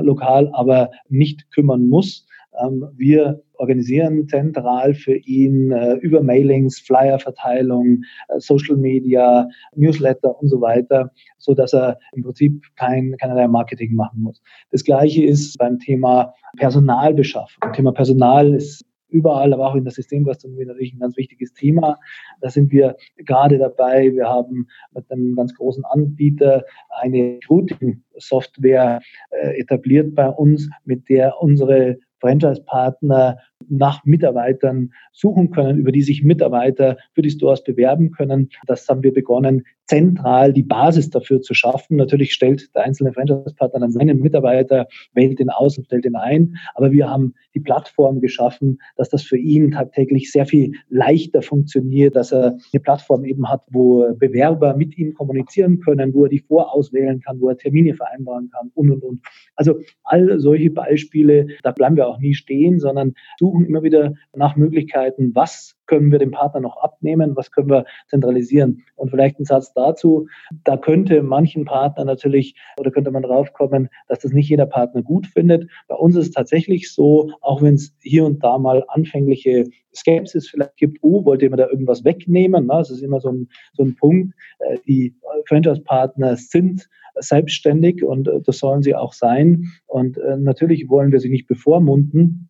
lokal, 0.01 0.51
aber 0.53 0.91
nicht 1.07 1.51
kümmern 1.51 1.87
muss. 1.87 2.27
Ähm, 2.61 2.85
wir 2.95 3.41
organisieren 3.53 4.27
zentral 4.27 4.93
für 4.93 5.15
ihn 5.15 5.71
über 6.01 6.21
Mailings, 6.21 6.79
Flyer-Verteilung, 6.79 8.03
Social 8.37 8.77
Media, 8.77 9.47
Newsletter 9.75 10.39
und 10.39 10.47
so 10.47 10.61
weiter, 10.61 11.11
so 11.37 11.53
dass 11.53 11.73
er 11.73 11.97
im 12.13 12.23
Prinzip 12.23 12.63
kein, 12.75 13.15
keinerlei 13.17 13.47
Marketing 13.47 13.95
machen 13.95 14.21
muss. 14.21 14.41
Das 14.71 14.83
Gleiche 14.83 15.25
ist 15.25 15.57
beim 15.57 15.79
Thema 15.79 16.33
Personalbeschaffung. 16.57 17.73
Thema 17.73 17.91
Personal 17.91 18.53
ist 18.53 18.85
überall, 19.09 19.53
aber 19.53 19.67
auch 19.67 19.75
in 19.75 19.83
der 19.83 19.93
Systemgastronomie 19.93 20.65
natürlich 20.65 20.93
ein 20.93 20.99
ganz 20.99 21.17
wichtiges 21.17 21.53
Thema. 21.53 21.97
Da 22.41 22.49
sind 22.49 22.71
wir 22.71 22.95
gerade 23.17 23.57
dabei. 23.57 24.11
Wir 24.13 24.27
haben 24.27 24.67
mit 24.93 25.09
einem 25.11 25.35
ganz 25.35 25.53
großen 25.55 25.83
Anbieter 25.85 26.63
eine 27.01 27.35
Recruiting-Software 27.35 29.01
äh, 29.31 29.59
etabliert 29.59 30.15
bei 30.15 30.29
uns, 30.29 30.69
mit 30.85 31.09
der 31.09 31.41
unsere 31.41 31.97
Franchise-Partner 32.19 33.37
nach 33.67 34.03
Mitarbeitern 34.05 34.91
suchen 35.11 35.51
können, 35.51 35.79
über 35.79 35.91
die 35.91 36.01
sich 36.01 36.23
Mitarbeiter 36.23 36.97
für 37.13 37.21
die 37.21 37.29
Stores 37.29 37.63
bewerben 37.63 38.11
können. 38.11 38.49
Das 38.65 38.87
haben 38.87 39.03
wir 39.03 39.13
begonnen, 39.13 39.63
zentral 39.89 40.53
die 40.53 40.63
Basis 40.63 41.09
dafür 41.09 41.41
zu 41.41 41.55
schaffen. 41.55 41.97
Natürlich 41.97 42.33
stellt 42.33 42.73
der 42.75 42.83
einzelne 42.83 43.11
Franchise-Partner 43.11 43.79
dann 43.79 43.91
seinen 43.91 44.19
Mitarbeiter, 44.19 44.87
wählt 45.13 45.39
ihn 45.39 45.49
aus 45.49 45.77
und 45.77 45.85
stellt 45.85 46.05
ihn 46.05 46.15
ein. 46.15 46.55
Aber 46.75 46.91
wir 46.91 47.09
haben 47.09 47.33
die 47.55 47.59
Plattform 47.59 48.21
geschaffen, 48.21 48.79
dass 48.97 49.09
das 49.09 49.23
für 49.23 49.37
ihn 49.37 49.71
tagtäglich 49.71 50.31
sehr 50.31 50.45
viel 50.45 50.73
leichter 50.89 51.41
funktioniert, 51.41 52.15
dass 52.15 52.31
er 52.31 52.57
eine 52.71 52.81
Plattform 52.81 53.25
eben 53.25 53.49
hat, 53.49 53.63
wo 53.71 54.13
Bewerber 54.13 54.77
mit 54.77 54.95
ihm 54.95 55.15
kommunizieren 55.15 55.79
können, 55.79 56.13
wo 56.13 56.25
er 56.25 56.29
die 56.29 56.39
vorauswählen 56.39 57.19
kann, 57.21 57.41
wo 57.41 57.49
er 57.49 57.57
Termine 57.57 57.95
vereinbaren 57.95 58.51
kann 58.51 58.69
und, 58.75 58.91
und, 58.91 59.03
und. 59.03 59.21
Also 59.55 59.79
all 60.03 60.39
solche 60.39 60.69
Beispiele, 60.69 61.47
da 61.63 61.71
bleiben 61.71 61.95
wir 61.95 62.07
auch 62.07 62.19
nie 62.19 62.35
stehen, 62.35 62.79
sondern 62.79 63.13
suchen 63.39 63.48
immer 63.55 63.83
wieder 63.83 64.13
nach 64.35 64.55
Möglichkeiten, 64.55 65.31
was 65.35 65.75
können 65.85 66.11
wir 66.11 66.19
dem 66.19 66.31
Partner 66.31 66.61
noch 66.61 66.77
abnehmen, 66.77 67.35
was 67.35 67.51
können 67.51 67.69
wir 67.69 67.85
zentralisieren. 68.07 68.83
Und 68.95 69.09
vielleicht 69.09 69.39
ein 69.39 69.45
Satz 69.45 69.73
dazu, 69.73 70.27
da 70.63 70.77
könnte 70.77 71.23
manchen 71.23 71.65
Partner 71.65 72.05
natürlich 72.05 72.55
oder 72.79 72.91
könnte 72.91 73.11
man 73.11 73.23
draufkommen, 73.23 73.89
dass 74.07 74.19
das 74.19 74.31
nicht 74.31 74.49
jeder 74.49 74.67
Partner 74.67 75.01
gut 75.01 75.27
findet. 75.27 75.69
Bei 75.87 75.95
uns 75.95 76.15
ist 76.15 76.27
es 76.27 76.31
tatsächlich 76.31 76.93
so, 76.93 77.31
auch 77.41 77.61
wenn 77.61 77.75
es 77.75 77.95
hier 78.01 78.25
und 78.25 78.43
da 78.43 78.57
mal 78.57 78.83
anfängliche 78.87 79.65
Skepsis 79.95 80.49
vielleicht 80.49 80.77
gibt, 80.77 80.99
oh, 81.01 81.25
wollt 81.25 81.41
ihr 81.41 81.49
mir 81.49 81.57
da 81.57 81.67
irgendwas 81.67 82.03
wegnehmen? 82.03 82.67
Das 82.67 82.91
ist 82.91 83.01
immer 83.01 83.19
so 83.19 83.29
ein, 83.29 83.49
so 83.73 83.83
ein 83.83 83.95
Punkt. 83.95 84.35
Äh, 84.59 84.77
die 84.87 85.15
Franchise-Partner 85.47 86.35
sind 86.35 86.87
selbstständig 87.15 88.03
und 88.03 88.27
äh, 88.27 88.41
das 88.41 88.59
sollen 88.59 88.81
sie 88.81 88.95
auch 88.95 89.13
sein. 89.13 89.71
Und 89.87 90.17
äh, 90.17 90.37
natürlich 90.37 90.89
wollen 90.89 91.11
wir 91.11 91.19
sie 91.19 91.29
nicht 91.29 91.47
bevormunden. 91.47 92.48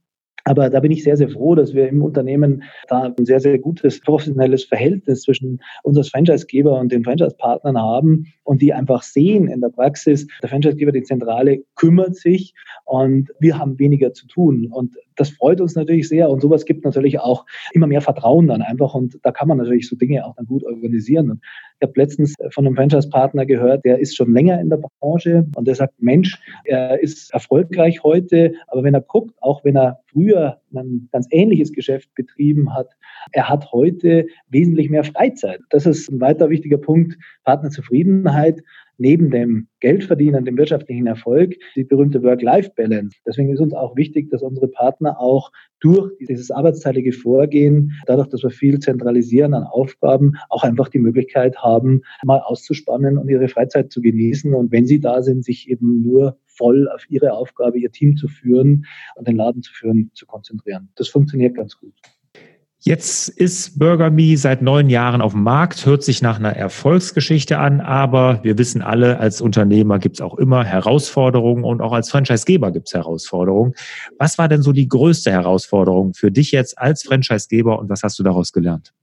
Aber 0.49 0.67
da 0.71 0.79
bin 0.79 0.91
ich 0.91 1.03
sehr, 1.03 1.15
sehr 1.15 1.29
froh, 1.29 1.53
dass 1.53 1.75
wir 1.75 1.87
im 1.87 2.01
Unternehmen 2.01 2.63
da 2.87 3.13
ein 3.15 3.25
sehr, 3.25 3.39
sehr 3.39 3.59
gutes 3.59 4.01
professionelles 4.01 4.63
Verhältnis 4.63 5.21
zwischen 5.21 5.61
uns 5.83 5.95
als 5.95 6.09
Franchisegeber 6.09 6.79
und 6.79 6.91
den 6.91 7.03
Franchise-Partnern 7.03 7.77
haben 7.77 8.25
und 8.45 8.59
die 8.59 8.73
einfach 8.73 9.03
sehen 9.03 9.47
in 9.47 9.61
der 9.61 9.69
Praxis, 9.69 10.25
der 10.41 10.49
Franchisegeber, 10.49 10.91
die 10.91 11.03
Zentrale, 11.03 11.59
kümmert 11.75 12.15
sich 12.15 12.55
und 12.85 13.29
wir 13.39 13.59
haben 13.59 13.77
weniger 13.77 14.11
zu 14.11 14.25
tun. 14.25 14.65
Und 14.71 14.95
das 15.17 15.29
freut 15.29 15.61
uns 15.61 15.75
natürlich 15.75 16.09
sehr 16.09 16.31
und 16.31 16.41
sowas 16.41 16.65
gibt 16.65 16.83
natürlich 16.83 17.19
auch 17.19 17.45
immer 17.73 17.85
mehr 17.85 18.01
Vertrauen 18.01 18.47
dann 18.47 18.63
einfach 18.63 18.95
und 18.95 19.19
da 19.21 19.31
kann 19.31 19.49
man 19.49 19.59
natürlich 19.59 19.87
so 19.87 19.95
Dinge 19.95 20.25
auch 20.25 20.35
dann 20.35 20.47
gut 20.47 20.63
organisieren. 20.63 21.29
Und 21.29 21.41
ich 21.79 21.87
habe 21.87 21.99
letztens 21.99 22.35
von 22.51 22.65
einem 22.65 22.75
Franchise-Partner 22.75 23.45
gehört, 23.45 23.85
der 23.85 23.99
ist 23.99 24.15
schon 24.17 24.33
länger 24.33 24.59
in 24.59 24.69
der 24.69 24.81
Branche 24.99 25.45
und 25.55 25.65
der 25.65 25.75
sagt, 25.75 25.93
Mensch, 26.01 26.37
er 26.65 27.01
ist 27.01 27.33
erfolgreich 27.33 28.03
heute, 28.03 28.53
aber 28.67 28.83
wenn 28.83 28.93
er 28.93 29.01
guckt, 29.01 29.33
auch 29.39 29.63
wenn 29.63 29.77
er 29.77 29.99
früher 30.07 30.59
ein 30.73 31.07
ganz 31.13 31.27
ähnliches 31.31 31.71
Geschäft 31.71 32.13
betrieben 32.15 32.73
hat, 32.73 32.89
er 33.31 33.47
hat 33.47 33.71
heute 33.71 34.27
wesentlich 34.49 34.89
mehr 34.89 35.05
Freizeit. 35.05 35.61
Das 35.69 35.85
ist 35.85 36.11
ein 36.11 36.19
weiter 36.19 36.49
wichtiger 36.49 36.77
Punkt, 36.77 37.17
Partnerzufriedenheit 37.45 38.61
neben 38.99 39.31
dem 39.31 39.67
Geldverdienen, 39.79 40.45
dem 40.45 40.57
wirtschaftlichen 40.57 41.07
Erfolg, 41.07 41.55
die 41.75 41.83
berühmte 41.83 42.21
Work-Life-Balance. 42.21 43.17
Deswegen 43.25 43.51
ist 43.51 43.59
uns 43.59 43.73
auch 43.73 43.95
wichtig, 43.95 44.29
dass 44.29 44.43
unsere 44.43 44.67
Partner 44.67 45.19
auch 45.19 45.51
durch 45.79 46.11
dieses 46.19 46.51
arbeitsteilige 46.51 47.13
Vorgehen, 47.13 47.93
dadurch, 48.05 48.27
dass 48.27 48.43
wir 48.43 48.49
viel 48.49 48.79
zentralisieren 48.79 49.53
an 49.53 49.63
Aufgaben, 49.63 50.33
auch 50.49 50.63
einfach 50.63 50.89
die 50.89 50.99
Möglichkeit 50.99 51.57
haben, 51.57 52.01
mal 52.23 52.39
auszuspannen 52.39 53.17
und 53.17 53.29
ihre 53.29 53.47
Freizeit 53.47 53.91
zu 53.91 54.01
genießen. 54.01 54.53
Und 54.53 54.71
wenn 54.71 54.85
sie 54.85 54.99
da 54.99 55.21
sind, 55.21 55.45
sich 55.45 55.69
eben 55.69 56.01
nur 56.01 56.37
voll 56.45 56.89
auf 56.89 57.09
ihre 57.09 57.33
Aufgabe, 57.33 57.79
ihr 57.79 57.91
Team 57.91 58.17
zu 58.17 58.27
führen 58.27 58.85
und 59.15 59.27
den 59.27 59.37
Laden 59.37 59.61
zu 59.61 59.71
führen, 59.73 60.11
zu 60.13 60.25
konzentrieren. 60.25 60.89
Das 60.95 61.07
funktioniert 61.07 61.55
ganz 61.55 61.77
gut. 61.77 61.93
Jetzt 62.81 63.27
ist 63.27 63.77
Burger 63.77 64.09
Me 64.09 64.37
seit 64.37 64.61
neun 64.61 64.89
Jahren 64.89 65.19
auf 65.19 65.33
dem 65.33 65.43
Markt, 65.43 65.85
hört 65.85 66.01
sich 66.01 66.21
nach 66.21 66.39
einer 66.39 66.55
Erfolgsgeschichte 66.55 67.57
an, 67.57 67.81
aber 67.81 68.39
wir 68.43 68.57
wissen 68.57 68.81
alle, 68.81 69.19
als 69.19 69.41
Unternehmer 69.41 69.99
gibt 69.99 70.15
es 70.15 70.21
auch 70.21 70.37
immer 70.37 70.63
Herausforderungen 70.63 71.65
und 71.65 71.81
auch 71.81 71.91
als 71.91 72.09
Franchisegeber 72.09 72.71
gibt 72.71 72.87
es 72.87 72.93
Herausforderungen. 72.93 73.73
Was 74.17 74.37
war 74.37 74.47
denn 74.47 74.61
so 74.61 74.71
die 74.71 74.87
größte 74.87 75.29
Herausforderung 75.29 76.13
für 76.13 76.31
dich 76.31 76.53
jetzt 76.53 76.77
als 76.77 77.03
Franchisegeber 77.03 77.77
und 77.79 77.89
was 77.89 78.01
hast 78.01 78.17
du 78.17 78.23
daraus 78.23 78.53
gelernt? 78.53 78.93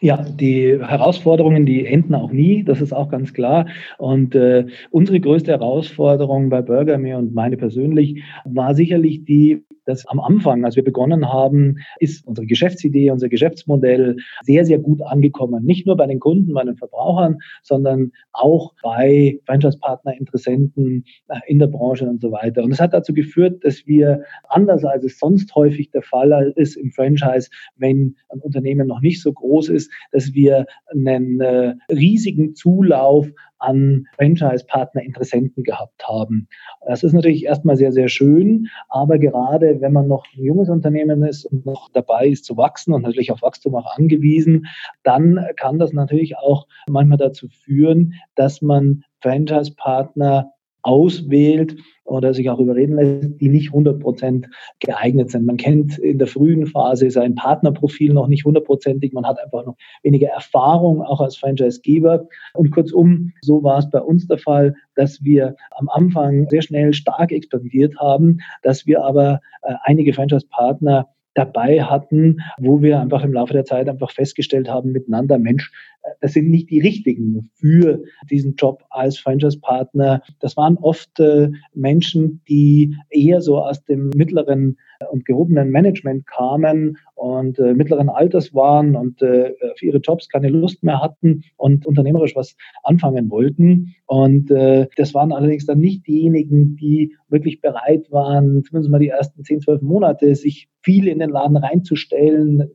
Ja, 0.00 0.16
die 0.16 0.76
Herausforderungen, 0.84 1.66
die 1.66 1.86
enden 1.86 2.16
auch 2.16 2.32
nie, 2.32 2.64
das 2.64 2.80
ist 2.80 2.92
auch 2.92 3.10
ganz 3.10 3.32
klar. 3.32 3.66
Und 3.96 4.34
äh, 4.34 4.66
unsere 4.90 5.20
größte 5.20 5.52
Herausforderung 5.52 6.48
bei 6.48 6.62
Burger 6.62 6.98
Me 6.98 7.16
und 7.16 7.32
meine 7.32 7.56
persönlich 7.56 8.24
war 8.44 8.74
sicherlich 8.74 9.24
die, 9.24 9.64
dass 9.84 10.06
am 10.06 10.20
Anfang, 10.20 10.64
als 10.64 10.76
wir 10.76 10.84
begonnen 10.84 11.32
haben, 11.32 11.78
ist 11.98 12.26
unsere 12.26 12.46
Geschäftsidee, 12.46 13.10
unser 13.10 13.28
Geschäftsmodell 13.28 14.16
sehr, 14.42 14.64
sehr 14.64 14.78
gut 14.78 15.02
angekommen. 15.02 15.64
Nicht 15.64 15.86
nur 15.86 15.96
bei 15.96 16.06
den 16.06 16.20
Kunden, 16.20 16.52
bei 16.54 16.64
den 16.64 16.76
Verbrauchern, 16.76 17.38
sondern 17.62 18.12
auch 18.32 18.74
bei 18.82 19.40
Franchise-Partner, 19.46 20.14
Interessenten 20.18 21.04
äh, 21.28 21.40
in 21.46 21.58
der 21.58 21.66
Branche 21.66 22.06
und 22.06 22.20
so 22.20 22.32
weiter. 22.32 22.62
Und 22.62 22.72
es 22.72 22.80
hat 22.80 22.94
dazu 22.94 23.12
geführt, 23.12 23.64
dass 23.64 23.86
wir, 23.86 24.22
anders 24.48 24.84
als 24.84 25.04
es 25.04 25.18
sonst 25.18 25.54
häufig 25.54 25.90
der 25.90 26.02
Fall 26.02 26.52
ist 26.56 26.76
im 26.76 26.90
Franchise, 26.90 27.50
wenn 27.76 28.16
ein 28.30 28.40
Unternehmen 28.40 28.86
noch 28.86 29.00
nicht 29.00 29.22
so 29.22 29.32
groß 29.32 29.68
ist, 29.68 29.90
dass 30.12 30.32
wir 30.34 30.66
einen 30.90 31.40
äh, 31.40 31.74
riesigen 31.90 32.54
Zulauf 32.54 33.28
an 33.64 34.06
Franchise-Partner, 34.16 35.02
Interessenten 35.02 35.64
gehabt 35.64 36.06
haben. 36.06 36.48
Das 36.86 37.02
ist 37.02 37.12
natürlich 37.12 37.44
erstmal 37.44 37.76
sehr, 37.76 37.92
sehr 37.92 38.08
schön, 38.08 38.68
aber 38.88 39.18
gerade 39.18 39.80
wenn 39.80 39.92
man 39.92 40.06
noch 40.06 40.26
ein 40.36 40.44
junges 40.44 40.68
Unternehmen 40.68 41.22
ist 41.24 41.46
und 41.46 41.64
noch 41.64 41.88
dabei 41.92 42.28
ist 42.28 42.44
zu 42.44 42.56
wachsen 42.56 42.92
und 42.92 43.02
natürlich 43.02 43.32
auf 43.32 43.42
Wachstum 43.42 43.74
auch 43.74 43.96
angewiesen, 43.96 44.66
dann 45.02 45.44
kann 45.56 45.78
das 45.78 45.92
natürlich 45.92 46.36
auch 46.36 46.66
manchmal 46.88 47.18
dazu 47.18 47.48
führen, 47.48 48.14
dass 48.34 48.62
man 48.62 49.04
Franchise-Partner 49.20 50.52
auswählt 50.84 51.76
oder 52.04 52.34
sich 52.34 52.50
auch 52.50 52.60
überreden 52.60 52.96
lässt, 52.96 53.40
die 53.40 53.48
nicht 53.48 53.68
100 53.68 53.98
Prozent 53.98 54.46
geeignet 54.80 55.30
sind. 55.30 55.46
Man 55.46 55.56
kennt 55.56 55.98
in 55.98 56.18
der 56.18 56.26
frühen 56.26 56.66
Phase 56.66 57.10
sein 57.10 57.34
Partnerprofil 57.34 58.12
noch 58.12 58.28
nicht 58.28 58.44
hundertprozentig. 58.44 59.12
Man 59.14 59.26
hat 59.26 59.42
einfach 59.42 59.64
noch 59.64 59.76
weniger 60.02 60.28
Erfahrung, 60.28 61.02
auch 61.02 61.20
als 61.20 61.36
Franchisegeber. 61.36 62.28
Und 62.52 62.70
kurzum, 62.70 63.32
so 63.40 63.62
war 63.62 63.78
es 63.78 63.90
bei 63.90 64.00
uns 64.00 64.26
der 64.28 64.38
Fall, 64.38 64.74
dass 64.94 65.24
wir 65.24 65.56
am 65.70 65.88
Anfang 65.88 66.48
sehr 66.50 66.62
schnell 66.62 66.92
stark 66.92 67.32
expandiert 67.32 67.98
haben, 67.98 68.38
dass 68.62 68.86
wir 68.86 69.02
aber 69.02 69.40
äh, 69.62 69.74
einige 69.84 70.12
Franchise-Partner 70.12 71.08
dabei 71.34 71.82
hatten, 71.82 72.40
wo 72.58 72.80
wir 72.80 73.00
einfach 73.00 73.24
im 73.24 73.32
Laufe 73.32 73.52
der 73.52 73.64
Zeit 73.64 73.88
einfach 73.88 74.12
festgestellt 74.12 74.68
haben 74.68 74.92
miteinander, 74.92 75.38
Mensch, 75.38 75.72
das 76.20 76.32
sind 76.32 76.50
nicht 76.50 76.70
die 76.70 76.80
richtigen 76.80 77.50
für 77.54 78.02
diesen 78.30 78.54
Job 78.56 78.82
als 78.90 79.18
Franchise-Partner. 79.18 80.22
Das 80.40 80.56
waren 80.56 80.76
oft 80.76 81.18
äh, 81.20 81.50
Menschen, 81.74 82.42
die 82.48 82.94
eher 83.10 83.40
so 83.40 83.58
aus 83.58 83.84
dem 83.84 84.10
mittleren 84.14 84.76
und 85.10 85.24
gehobenen 85.24 85.70
Management 85.70 86.26
kamen 86.26 86.96
und 87.14 87.58
äh, 87.58 87.74
mittleren 87.74 88.08
Alters 88.08 88.54
waren 88.54 88.96
und 88.96 89.22
äh, 89.22 89.54
für 89.76 89.86
ihre 89.86 89.98
Jobs 89.98 90.28
keine 90.28 90.48
Lust 90.48 90.82
mehr 90.82 91.00
hatten 91.00 91.42
und 91.56 91.86
unternehmerisch 91.86 92.36
was 92.36 92.56
anfangen 92.82 93.30
wollten. 93.30 93.94
Und 94.06 94.50
äh, 94.50 94.88
das 94.96 95.14
waren 95.14 95.32
allerdings 95.32 95.66
dann 95.66 95.78
nicht 95.78 96.06
diejenigen, 96.06 96.76
die 96.76 97.16
wirklich 97.28 97.60
bereit 97.60 98.10
waren, 98.10 98.62
zumindest 98.64 98.90
mal 98.90 98.98
die 98.98 99.08
ersten 99.08 99.42
10, 99.42 99.62
12 99.62 99.82
Monate, 99.82 100.34
sich 100.34 100.68
viel 100.82 101.08
in 101.08 101.18
den 101.18 101.30
Laden 101.30 101.56
reinzustellen, 101.56 102.68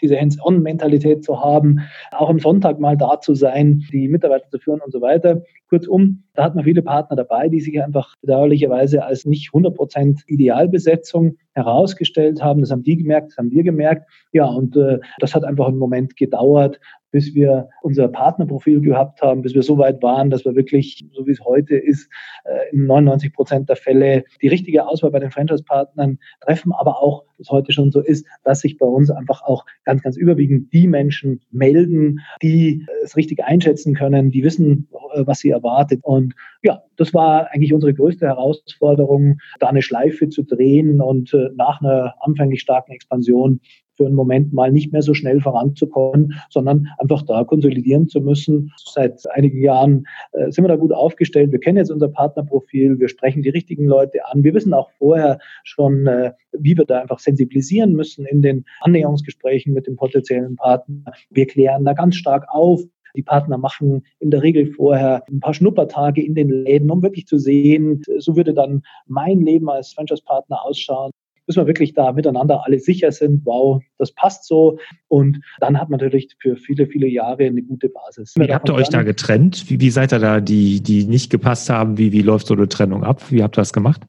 diese 0.00 0.18
Hands-on-Mentalität 0.20 1.24
zu 1.24 1.40
haben, 1.40 1.80
auch 2.12 2.28
am 2.28 2.38
Sonntag 2.38 2.80
mal 2.80 2.96
da 2.96 3.20
zu 3.20 3.34
sein, 3.34 3.84
die 3.92 4.08
Mitarbeiter 4.08 4.48
zu 4.48 4.58
führen 4.58 4.80
und 4.80 4.92
so 4.92 5.00
weiter. 5.00 5.42
Kurzum, 5.68 6.24
da 6.36 6.44
hat 6.44 6.54
man 6.54 6.64
viele 6.64 6.82
Partner 6.82 7.16
dabei, 7.16 7.48
die 7.48 7.60
sich 7.60 7.82
einfach 7.82 8.14
bedauerlicherweise 8.20 9.04
als 9.04 9.24
nicht 9.24 9.50
100% 9.50 10.22
Idealbesetzung 10.26 11.36
herausgestellt 11.52 12.42
haben. 12.42 12.60
Das 12.60 12.70
haben 12.70 12.82
die 12.82 12.96
gemerkt, 12.96 13.30
das 13.30 13.38
haben 13.38 13.50
wir 13.50 13.62
gemerkt. 13.62 14.08
Ja, 14.32 14.44
und 14.44 14.76
äh, 14.76 14.98
das 15.18 15.34
hat 15.34 15.44
einfach 15.44 15.68
einen 15.68 15.78
Moment 15.78 16.16
gedauert, 16.16 16.78
bis 17.16 17.34
wir 17.34 17.70
unser 17.80 18.08
Partnerprofil 18.08 18.82
gehabt 18.82 19.22
haben, 19.22 19.40
bis 19.40 19.54
wir 19.54 19.62
so 19.62 19.78
weit 19.78 20.02
waren, 20.02 20.28
dass 20.28 20.44
wir 20.44 20.54
wirklich, 20.54 21.02
so 21.12 21.26
wie 21.26 21.30
es 21.30 21.40
heute 21.40 21.74
ist, 21.74 22.10
äh, 22.44 22.74
in 22.74 22.86
99 22.86 23.32
Prozent 23.32 23.70
der 23.70 23.76
Fälle 23.76 24.24
die 24.42 24.48
richtige 24.48 24.86
Auswahl 24.86 25.12
bei 25.12 25.20
den 25.20 25.30
Franchise-Partnern 25.30 26.18
treffen, 26.40 26.72
aber 26.72 27.02
auch, 27.02 27.24
das 27.38 27.48
heute 27.48 27.72
schon 27.72 27.90
so 27.90 28.00
ist, 28.00 28.26
dass 28.44 28.60
sich 28.60 28.76
bei 28.76 28.86
uns 28.86 29.10
einfach 29.10 29.42
auch 29.42 29.64
ganz, 29.84 30.02
ganz 30.02 30.16
überwiegend 30.16 30.72
die 30.72 30.88
Menschen 30.88 31.40
melden, 31.50 32.20
die 32.42 32.84
es 33.02 33.16
richtig 33.16 33.44
einschätzen 33.44 33.94
können, 33.94 34.30
die 34.30 34.42
wissen, 34.42 34.88
äh, 35.14 35.26
was 35.26 35.40
sie 35.40 35.50
erwartet. 35.50 36.00
Und 36.02 36.25
ja, 36.62 36.82
das 36.96 37.14
war 37.14 37.50
eigentlich 37.52 37.72
unsere 37.72 37.94
größte 37.94 38.26
Herausforderung, 38.26 39.38
da 39.60 39.68
eine 39.68 39.82
Schleife 39.82 40.28
zu 40.28 40.42
drehen 40.42 41.00
und 41.00 41.32
äh, 41.34 41.50
nach 41.56 41.80
einer 41.80 42.14
anfänglich 42.20 42.60
starken 42.60 42.92
Expansion 42.92 43.60
für 43.96 44.06
einen 44.06 44.14
Moment 44.14 44.52
mal 44.52 44.70
nicht 44.70 44.92
mehr 44.92 45.02
so 45.02 45.14
schnell 45.14 45.40
voranzukommen, 45.40 46.34
sondern 46.50 46.88
einfach 46.98 47.22
da 47.22 47.44
konsolidieren 47.44 48.08
zu 48.08 48.20
müssen. 48.20 48.70
Seit 48.76 49.22
einigen 49.30 49.60
Jahren 49.60 50.06
äh, 50.32 50.50
sind 50.50 50.64
wir 50.64 50.68
da 50.68 50.76
gut 50.76 50.92
aufgestellt. 50.92 51.52
Wir 51.52 51.60
kennen 51.60 51.78
jetzt 51.78 51.90
unser 51.90 52.08
Partnerprofil, 52.08 52.98
wir 52.98 53.08
sprechen 53.08 53.42
die 53.42 53.50
richtigen 53.50 53.86
Leute 53.86 54.24
an. 54.26 54.44
Wir 54.44 54.54
wissen 54.54 54.74
auch 54.74 54.90
vorher 54.98 55.38
schon, 55.64 56.06
äh, 56.06 56.32
wie 56.52 56.76
wir 56.76 56.84
da 56.84 57.00
einfach 57.00 57.18
sensibilisieren 57.18 57.92
müssen 57.92 58.26
in 58.26 58.42
den 58.42 58.64
Annäherungsgesprächen 58.80 59.72
mit 59.72 59.86
dem 59.86 59.96
potenziellen 59.96 60.56
Partner. 60.56 61.12
Wir 61.30 61.46
klären 61.46 61.84
da 61.84 61.94
ganz 61.94 62.16
stark 62.16 62.46
auf, 62.48 62.82
die 63.16 63.22
Partner 63.22 63.58
machen 63.58 64.04
in 64.20 64.30
der 64.30 64.42
Regel 64.42 64.66
vorher 64.72 65.24
ein 65.28 65.40
paar 65.40 65.54
Schnuppertage 65.54 66.24
in 66.24 66.34
den 66.34 66.50
Läden, 66.50 66.90
um 66.90 67.02
wirklich 67.02 67.26
zu 67.26 67.38
sehen, 67.38 68.02
so 68.18 68.36
würde 68.36 68.54
dann 68.54 68.82
mein 69.06 69.40
Leben 69.40 69.68
als 69.68 69.92
Franchise-Partner 69.94 70.64
ausschauen 70.64 71.10
bis 71.46 71.56
wir 71.56 71.66
wirklich 71.66 71.94
da 71.94 72.12
miteinander 72.12 72.64
alle 72.64 72.78
sicher 72.78 73.12
sind, 73.12 73.42
wow, 73.46 73.82
das 73.98 74.12
passt 74.12 74.46
so. 74.46 74.78
Und 75.08 75.40
dann 75.60 75.80
hat 75.80 75.88
man 75.88 76.00
natürlich 76.00 76.34
für 76.40 76.56
viele, 76.56 76.86
viele 76.86 77.06
Jahre 77.06 77.44
eine 77.44 77.62
gute 77.62 77.88
Basis. 77.88 78.34
Wie 78.36 78.52
habt 78.52 78.68
ihr 78.68 78.74
euch 78.74 78.88
da 78.88 79.02
getrennt? 79.02 79.70
Wie, 79.70 79.80
wie 79.80 79.90
seid 79.90 80.12
ihr 80.12 80.18
da, 80.18 80.40
die, 80.40 80.82
die 80.82 81.04
nicht 81.04 81.30
gepasst 81.30 81.70
haben? 81.70 81.98
Wie, 81.98 82.12
wie 82.12 82.22
läuft 82.22 82.48
so 82.48 82.54
eine 82.54 82.68
Trennung 82.68 83.04
ab? 83.04 83.30
Wie 83.30 83.42
habt 83.42 83.56
ihr 83.56 83.62
das 83.62 83.72
gemacht? 83.72 84.02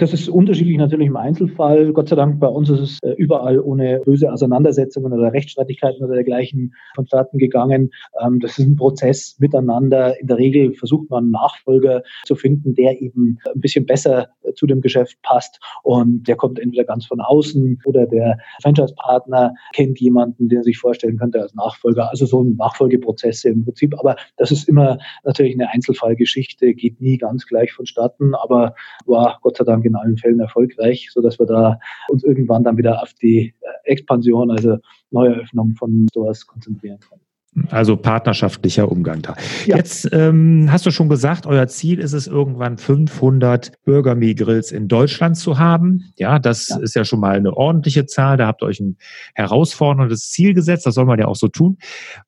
Das 0.00 0.14
ist 0.14 0.30
unterschiedlich 0.30 0.78
natürlich 0.78 1.08
im 1.08 1.16
Einzelfall. 1.18 1.92
Gott 1.92 2.08
sei 2.08 2.16
Dank 2.16 2.40
bei 2.40 2.46
uns 2.46 2.70
ist 2.70 2.80
es 2.80 2.98
äh, 3.02 3.12
überall 3.18 3.60
ohne 3.60 4.00
böse 4.02 4.32
Auseinandersetzungen 4.32 5.12
oder 5.12 5.30
Rechtsstreitigkeiten 5.30 6.02
oder 6.02 6.14
dergleichen 6.14 6.72
vonstatten 6.94 7.36
gegangen. 7.36 7.90
Ähm, 8.18 8.40
das 8.40 8.58
ist 8.58 8.66
ein 8.66 8.76
Prozess 8.76 9.36
miteinander. 9.40 10.18
In 10.18 10.26
der 10.26 10.38
Regel 10.38 10.72
versucht 10.72 11.10
man 11.10 11.24
einen 11.24 11.32
Nachfolger 11.32 12.02
zu 12.24 12.34
finden, 12.34 12.74
der 12.74 12.98
eben 13.02 13.36
ein 13.54 13.60
bisschen 13.60 13.84
besser 13.84 14.28
äh, 14.42 14.54
zu 14.54 14.66
dem 14.66 14.80
Geschäft 14.80 15.20
passt. 15.20 15.60
Und 15.82 16.26
der 16.26 16.36
kommt 16.36 16.58
entweder 16.58 16.84
ganz 16.84 17.04
von 17.04 17.20
außen 17.20 17.82
oder 17.84 18.06
der 18.06 18.38
Franchise-Partner 18.62 19.52
kennt 19.74 20.00
jemanden, 20.00 20.48
den 20.48 20.60
er 20.60 20.64
sich 20.64 20.78
vorstellen 20.78 21.18
könnte 21.18 21.42
als 21.42 21.54
Nachfolger. 21.54 22.08
Also 22.08 22.24
so 22.24 22.42
ein 22.42 22.56
Nachfolgeprozess 22.56 23.44
im 23.44 23.66
Prinzip. 23.66 23.94
Aber 23.98 24.16
das 24.38 24.50
ist 24.50 24.66
immer 24.66 24.96
natürlich 25.24 25.52
eine 25.52 25.68
Einzelfallgeschichte, 25.68 26.72
geht 26.72 27.02
nie 27.02 27.18
ganz 27.18 27.44
gleich 27.44 27.70
vonstatten, 27.74 28.34
aber 28.34 28.74
war 29.04 29.38
Gott 29.42 29.58
sei 29.58 29.64
Dank 29.64 29.84
in 29.90 29.96
allen 29.96 30.16
Fällen 30.16 30.40
erfolgreich, 30.40 31.08
sodass 31.12 31.38
wir 31.38 31.46
da 31.46 31.78
uns 32.08 32.24
irgendwann 32.24 32.64
dann 32.64 32.76
wieder 32.76 33.02
auf 33.02 33.12
die 33.14 33.54
äh, 33.60 33.90
Expansion, 33.90 34.50
also 34.50 34.78
Neueröffnung 35.10 35.74
von 35.76 36.06
Stores 36.10 36.46
konzentrieren 36.46 36.98
können. 37.00 37.22
Also 37.70 37.96
partnerschaftlicher 37.96 38.90
Umgang 38.90 39.22
da. 39.22 39.34
Ja. 39.66 39.76
Jetzt 39.76 40.08
ähm, 40.12 40.68
hast 40.70 40.86
du 40.86 40.92
schon 40.92 41.08
gesagt, 41.08 41.46
euer 41.46 41.66
Ziel 41.66 41.98
ist 41.98 42.12
es 42.12 42.28
irgendwann 42.28 42.78
500 42.78 43.72
Burger 43.84 44.14
Me 44.14 44.36
Grills 44.36 44.70
in 44.70 44.86
Deutschland 44.86 45.36
zu 45.36 45.58
haben. 45.58 46.04
Ja, 46.16 46.38
das 46.38 46.68
ja. 46.68 46.78
ist 46.78 46.94
ja 46.94 47.04
schon 47.04 47.18
mal 47.18 47.36
eine 47.36 47.56
ordentliche 47.56 48.06
Zahl. 48.06 48.36
Da 48.36 48.46
habt 48.46 48.62
ihr 48.62 48.66
euch 48.66 48.78
ein 48.78 48.98
herausforderndes 49.34 50.30
Ziel 50.30 50.54
gesetzt. 50.54 50.86
Das 50.86 50.94
soll 50.94 51.06
man 51.06 51.18
ja 51.18 51.26
auch 51.26 51.36
so 51.36 51.48
tun. 51.48 51.78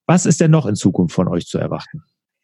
Was 0.06 0.26
ist 0.26 0.40
denn 0.40 0.50
noch 0.50 0.66
in 0.66 0.74
Zukunft 0.74 1.14
von 1.14 1.28
euch 1.28 1.46
zu 1.46 1.56
erwarten? 1.56 2.02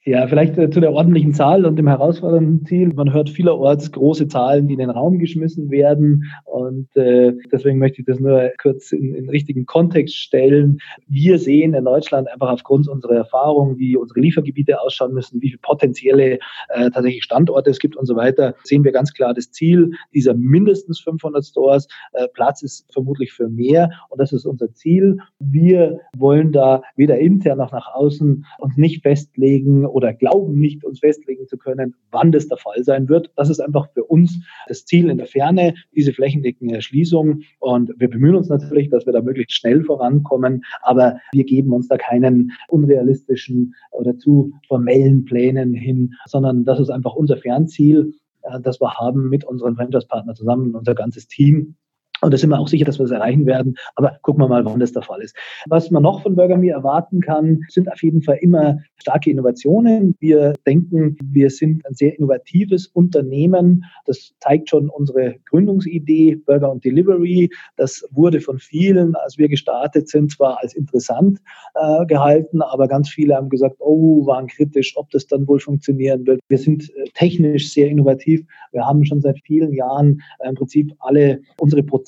Ja, 0.09 0.27
vielleicht 0.27 0.57
äh, 0.57 0.71
zu 0.71 0.81
der 0.81 0.95
ordentlichen 0.95 1.35
Zahl 1.35 1.67
und 1.67 1.77
dem 1.77 1.87
herausfordernden 1.87 2.65
Ziel. 2.65 2.95
Man 2.95 3.13
hört 3.13 3.29
vielerorts 3.29 3.93
große 3.93 4.27
Zahlen, 4.27 4.67
die 4.67 4.73
in 4.73 4.79
den 4.79 4.89
Raum 4.89 5.19
geschmissen 5.19 5.71
werden. 5.71 6.25
Und 6.45 6.89
äh, 6.97 7.35
deswegen 7.53 7.79
möchte 7.79 8.01
ich 8.01 8.07
das 8.07 8.19
nur 8.19 8.51
kurz 8.63 8.93
in, 8.93 9.15
in 9.15 9.29
richtigen 9.29 9.67
Kontext 9.67 10.17
stellen. 10.17 10.79
Wir 11.09 11.39
sehen 11.39 11.75
in 11.75 11.85
Deutschland 11.85 12.27
einfach 12.27 12.49
aufgrund 12.49 12.89
unserer 12.89 13.17
Erfahrung, 13.17 13.77
wie 13.77 13.99
unsere 13.99 14.21
Liefergebiete 14.21 14.81
ausschauen 14.81 15.13
müssen, 15.13 15.43
wie 15.43 15.49
viele 15.49 15.61
potenzielle 15.61 16.39
äh, 16.71 16.91
tatsächlich 16.91 17.25
Standorte 17.25 17.69
es 17.69 17.79
gibt 17.79 17.95
und 17.95 18.07
so 18.07 18.17
weiter, 18.17 18.55
sehen 18.65 18.85
wir 18.85 18.93
ganz 18.93 19.13
klar 19.13 19.35
das 19.35 19.51
Ziel 19.51 19.91
dieser 20.15 20.33
mindestens 20.33 21.01
500 21.01 21.45
Stores. 21.45 21.87
Äh, 22.15 22.29
Platz 22.33 22.63
ist 22.63 22.91
vermutlich 22.95 23.35
für 23.35 23.51
mehr 23.51 23.91
und 24.09 24.19
das 24.19 24.33
ist 24.33 24.47
unser 24.47 24.73
Ziel. 24.73 25.19
Wir 25.39 26.01
wollen 26.17 26.51
da 26.51 26.81
weder 26.97 27.19
intern 27.19 27.59
noch 27.59 27.73
nach 27.73 27.93
außen 27.93 28.47
uns 28.59 28.77
nicht 28.79 29.03
festlegen 29.03 29.85
oder 29.99 30.15
glauben 30.15 30.61
nicht, 30.61 30.85
uns 30.85 31.01
festlegen 31.01 31.49
zu 31.49 31.59
können, 31.59 31.97
wann 32.13 32.31
das 32.31 32.47
der 32.47 32.57
Fall 32.57 32.85
sein 32.85 33.09
wird. 33.09 33.33
Das 33.35 33.51
ist 33.51 33.59
einfach 33.59 33.89
für 33.93 34.05
uns 34.05 34.41
das 34.69 34.85
Ziel 34.85 35.11
in 35.11 35.19
der 35.19 35.27
Ferne, 35.27 35.75
diese 35.93 36.13
flächendeckende 36.13 36.77
Erschließung. 36.77 37.41
Und 37.59 37.93
wir 37.99 38.09
bemühen 38.09 38.37
uns 38.37 38.49
natürlich, 38.49 38.91
dass 38.91 39.07
wir 39.07 39.13
da 39.13 39.21
möglichst 39.21 39.57
schnell 39.57 39.83
vorankommen, 39.83 40.65
aber 40.83 41.19
wir 41.33 41.45
geben 41.45 41.73
uns 41.73 41.89
da 41.89 41.97
keinen 41.97 42.53
unrealistischen 42.69 43.75
oder 43.91 44.17
zu 44.17 44.53
formellen 44.69 45.25
Plänen 45.25 45.75
hin, 45.75 46.15
sondern 46.27 46.65
das 46.65 46.79
ist 46.79 46.91
einfach 46.91 47.17
unser 47.17 47.37
Fernziel, 47.37 48.15
äh, 48.43 48.61
das 48.61 48.81
wir 48.81 48.95
haben 48.95 49.29
mit 49.29 49.45
unseren 49.45 49.75
Franchise-Partnern 49.75 50.37
zusammen, 50.37 50.77
unser 50.77 50.95
ganzes 50.95 51.27
Team. 51.27 51.75
Und 52.21 52.35
da 52.35 52.39
sind 52.39 52.51
wir 52.51 52.59
auch 52.59 52.69
sicher, 52.69 52.85
dass 52.85 52.99
wir 52.99 53.05
das 53.05 53.13
erreichen 53.13 53.47
werden. 53.47 53.77
Aber 53.95 54.19
gucken 54.23 54.43
wir 54.43 54.49
mal, 54.49 54.65
wann 54.65 54.81
das 54.81 54.93
der 54.93 55.03
Fall 55.03 55.23
ist. 55.23 55.37
Was 55.67 55.91
man 55.91 56.03
noch 56.03 56.23
von 56.23 56.35
Burger 56.35 56.59
erwarten 56.63 57.21
kann, 57.21 57.61
sind 57.69 57.91
auf 57.91 58.03
jeden 58.03 58.23
Fall 58.23 58.39
immer 58.41 58.79
starke 58.97 59.31
Innovationen. 59.31 60.17
Wir 60.19 60.55
denken, 60.67 61.17
wir 61.23 61.51
sind 61.51 61.87
ein 61.87 61.95
sehr 61.95 62.17
innovatives 62.19 62.89
Unternehmen. 62.89 63.85
Das 64.07 64.33
zeigt 64.41 64.71
schon 64.71 64.89
unsere 64.89 65.37
Gründungsidee, 65.47 66.37
Burger 66.37 66.73
und 66.73 66.85
Delivery. 66.85 67.51
Das 67.77 68.05
wurde 68.11 68.41
von 68.41 68.59
vielen, 68.59 69.15
als 69.15 69.39
wir 69.39 69.49
gestartet 69.49 70.09
sind, 70.09 70.33
zwar 70.33 70.61
als 70.61 70.75
interessant 70.75 71.39
äh, 71.75 72.07
gehalten, 72.07 72.63
aber 72.63 72.89
ganz 72.89 73.09
viele 73.09 73.37
haben 73.37 73.49
gesagt, 73.49 73.77
oh, 73.79 74.27
waren 74.27 74.49
kritisch, 74.49 74.97
ob 74.97 75.11
das 75.11 75.27
dann 75.27 75.47
wohl 75.47 75.61
funktionieren 75.61 76.27
wird. 76.27 76.41
Wir 76.49 76.59
sind 76.59 76.91
äh, 76.97 77.05
technisch 77.15 77.73
sehr 77.73 77.89
innovativ. 77.89 78.45
Wir 78.73 78.85
haben 78.85 79.05
schon 79.05 79.21
seit 79.21 79.39
vielen 79.45 79.73
Jahren 79.73 80.21
äh, 80.41 80.49
im 80.49 80.57
Prinzip 80.57 80.93
alle 80.99 81.41
unsere 81.61 81.83
Prozesse 81.83 82.08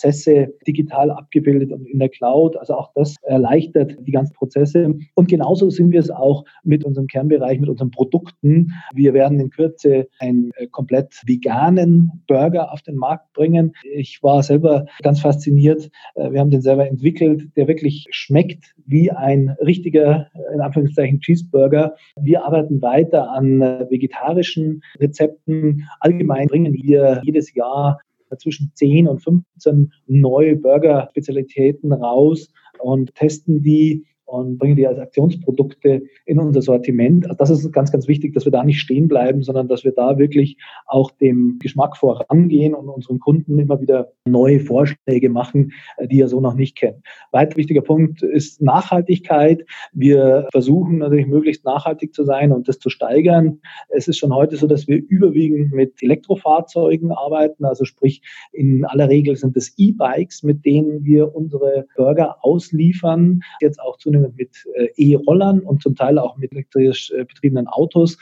digital 0.66 1.10
abgebildet 1.10 1.72
und 1.72 1.86
in 1.86 1.98
der 1.98 2.08
Cloud. 2.08 2.56
Also 2.56 2.74
auch 2.74 2.90
das 2.94 3.14
erleichtert 3.22 3.96
die 4.00 4.12
ganzen 4.12 4.34
Prozesse. 4.34 4.94
Und 5.14 5.28
genauso 5.28 5.70
sind 5.70 5.92
wir 5.92 6.00
es 6.00 6.10
auch 6.10 6.44
mit 6.64 6.80
mit 6.80 6.86
unserem 6.86 7.06
Kernbereich, 7.06 7.60
mit 7.60 7.68
unseren 7.68 7.90
Produkten. 7.90 8.72
Wir 8.94 9.12
werden 9.12 9.38
in 9.38 9.50
Kürze 9.50 10.08
einen 10.18 10.50
äh, 10.56 10.66
komplett 10.66 11.20
veganen 11.26 12.10
Burger 12.26 12.72
auf 12.72 12.80
den 12.82 12.96
Markt 12.96 13.32
bringen. 13.34 13.72
Ich 13.94 14.22
war 14.22 14.42
selber 14.42 14.86
ganz 15.02 15.20
fasziniert. 15.20 15.90
Äh, 16.14 16.32
wir 16.32 16.40
haben 16.40 16.50
den 16.50 16.62
selber 16.62 16.88
entwickelt, 16.88 17.54
der 17.56 17.68
wirklich 17.68 18.06
schmeckt 18.10 18.74
wie 18.86 19.10
ein 19.10 19.54
richtiger, 19.60 20.28
äh, 20.34 20.54
in 20.54 20.60
Anführungszeichen, 20.62 21.20
Cheeseburger. 21.20 21.94
Wir 22.18 22.44
arbeiten 22.44 22.80
weiter 22.80 23.30
an 23.30 23.60
vegetarischen 23.60 24.82
Rezepten. 24.98 25.86
Allgemein 26.00 26.46
bringen 26.46 26.72
wir 26.72 27.20
jedes 27.24 27.54
Jahr 27.54 28.00
zwischen 28.38 28.72
10 28.74 29.08
und 29.08 29.22
15 29.22 29.92
neue 30.06 30.56
Burger-Spezialitäten 30.56 31.92
raus 31.92 32.52
und 32.78 33.14
testen 33.14 33.62
die 33.62 34.06
und 34.30 34.58
bringen 34.58 34.76
die 34.76 34.86
als 34.86 34.98
Aktionsprodukte 34.98 36.02
in 36.24 36.38
unser 36.38 36.62
Sortiment. 36.62 37.24
Also 37.24 37.36
das 37.36 37.50
ist 37.50 37.72
ganz, 37.72 37.90
ganz 37.90 38.06
wichtig, 38.06 38.32
dass 38.34 38.44
wir 38.44 38.52
da 38.52 38.62
nicht 38.62 38.80
stehen 38.80 39.08
bleiben, 39.08 39.42
sondern 39.42 39.66
dass 39.66 39.84
wir 39.84 39.92
da 39.92 40.18
wirklich 40.18 40.56
auch 40.86 41.10
dem 41.10 41.58
Geschmack 41.60 41.96
vorangehen 41.96 42.74
und 42.74 42.88
unseren 42.88 43.18
Kunden 43.18 43.58
immer 43.58 43.80
wieder 43.80 44.12
neue 44.24 44.60
Vorschläge 44.60 45.28
machen, 45.28 45.72
äh, 45.96 46.06
die 46.06 46.20
er 46.20 46.28
so 46.28 46.40
noch 46.40 46.54
nicht 46.54 46.76
kennt. 46.76 46.98
Weiter 47.32 47.56
wichtiger 47.56 47.80
Punkt 47.80 48.22
ist 48.22 48.62
Nachhaltigkeit. 48.62 49.64
Wir 49.92 50.46
versuchen 50.52 50.98
natürlich 50.98 51.26
möglichst 51.26 51.64
nachhaltig 51.64 52.14
zu 52.14 52.24
sein 52.24 52.52
und 52.52 52.68
das 52.68 52.78
zu 52.78 52.88
steigern. 52.88 53.60
Es 53.88 54.06
ist 54.06 54.18
schon 54.18 54.32
heute 54.32 54.56
so, 54.56 54.68
dass 54.68 54.86
wir 54.86 55.02
überwiegend 55.08 55.72
mit 55.72 56.00
Elektrofahrzeugen 56.02 57.10
arbeiten, 57.10 57.64
also 57.64 57.84
sprich 57.84 58.22
in 58.52 58.84
aller 58.84 59.08
Regel 59.08 59.34
sind 59.34 59.56
es 59.56 59.74
E-Bikes, 59.76 60.44
mit 60.44 60.64
denen 60.64 61.04
wir 61.04 61.34
unsere 61.34 61.86
Burger 61.96 62.36
ausliefern. 62.42 63.40
Jetzt 63.60 63.80
auch 63.80 63.96
zunehmend 63.96 64.19
zunehmend 64.20 64.36
mit 64.36 64.50
äh, 64.74 64.88
E-Rollern 64.96 65.60
und 65.60 65.82
zum 65.82 65.94
Teil 65.94 66.18
auch 66.18 66.36
mit 66.36 66.52
elektrisch 66.52 67.12
äh, 67.12 67.24
betriebenen 67.24 67.66
Autos. 67.66 68.18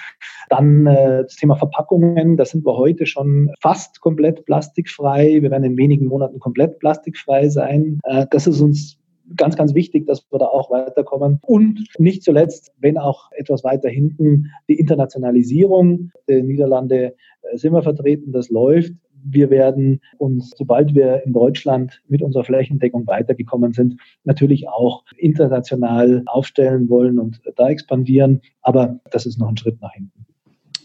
Dann 0.48 0.86
äh, 0.86 1.22
das 1.24 1.36
Thema 1.36 1.56
Verpackungen, 1.56 2.36
da 2.36 2.44
sind 2.44 2.64
wir 2.64 2.76
heute 2.76 3.06
schon 3.06 3.50
fast 3.60 4.00
komplett 4.00 4.44
plastikfrei. 4.44 5.42
Wir 5.42 5.50
werden 5.50 5.64
in 5.64 5.76
wenigen 5.76 6.06
Monaten 6.06 6.38
komplett 6.38 6.78
plastikfrei 6.78 7.48
sein. 7.48 8.00
das 8.30 8.46
ist 8.46 8.60
uns 8.60 8.98
ganz, 9.36 9.56
ganz 9.56 9.74
wichtig, 9.74 10.06
dass 10.06 10.24
wir 10.30 10.38
da 10.38 10.46
auch 10.46 10.70
weiterkommen. 10.70 11.38
Und 11.42 11.84
nicht 11.98 12.22
zuletzt, 12.22 12.72
wenn 12.78 12.96
auch 12.98 13.30
etwas 13.32 13.64
weiter 13.64 13.88
hinten, 13.88 14.46
die 14.68 14.78
Internationalisierung 14.78 16.10
der 16.28 16.42
Niederlande 16.42 17.14
sind 17.54 17.72
wir 17.72 17.82
vertreten, 17.82 18.32
das 18.32 18.48
läuft 18.48 18.92
wir 19.24 19.50
werden 19.50 20.00
uns, 20.18 20.52
sobald 20.56 20.94
wir 20.94 21.22
in 21.24 21.32
Deutschland 21.32 22.02
mit 22.08 22.22
unserer 22.22 22.44
Flächendeckung 22.44 23.06
weitergekommen 23.06 23.72
sind, 23.72 23.96
natürlich 24.24 24.68
auch 24.68 25.04
international 25.16 26.22
aufstellen 26.26 26.88
wollen 26.88 27.18
und 27.18 27.40
da 27.56 27.68
expandieren. 27.68 28.40
Aber 28.62 29.00
das 29.10 29.26
ist 29.26 29.38
noch 29.38 29.48
ein 29.48 29.56
Schritt 29.56 29.80
nach 29.80 29.92
hinten. 29.92 30.26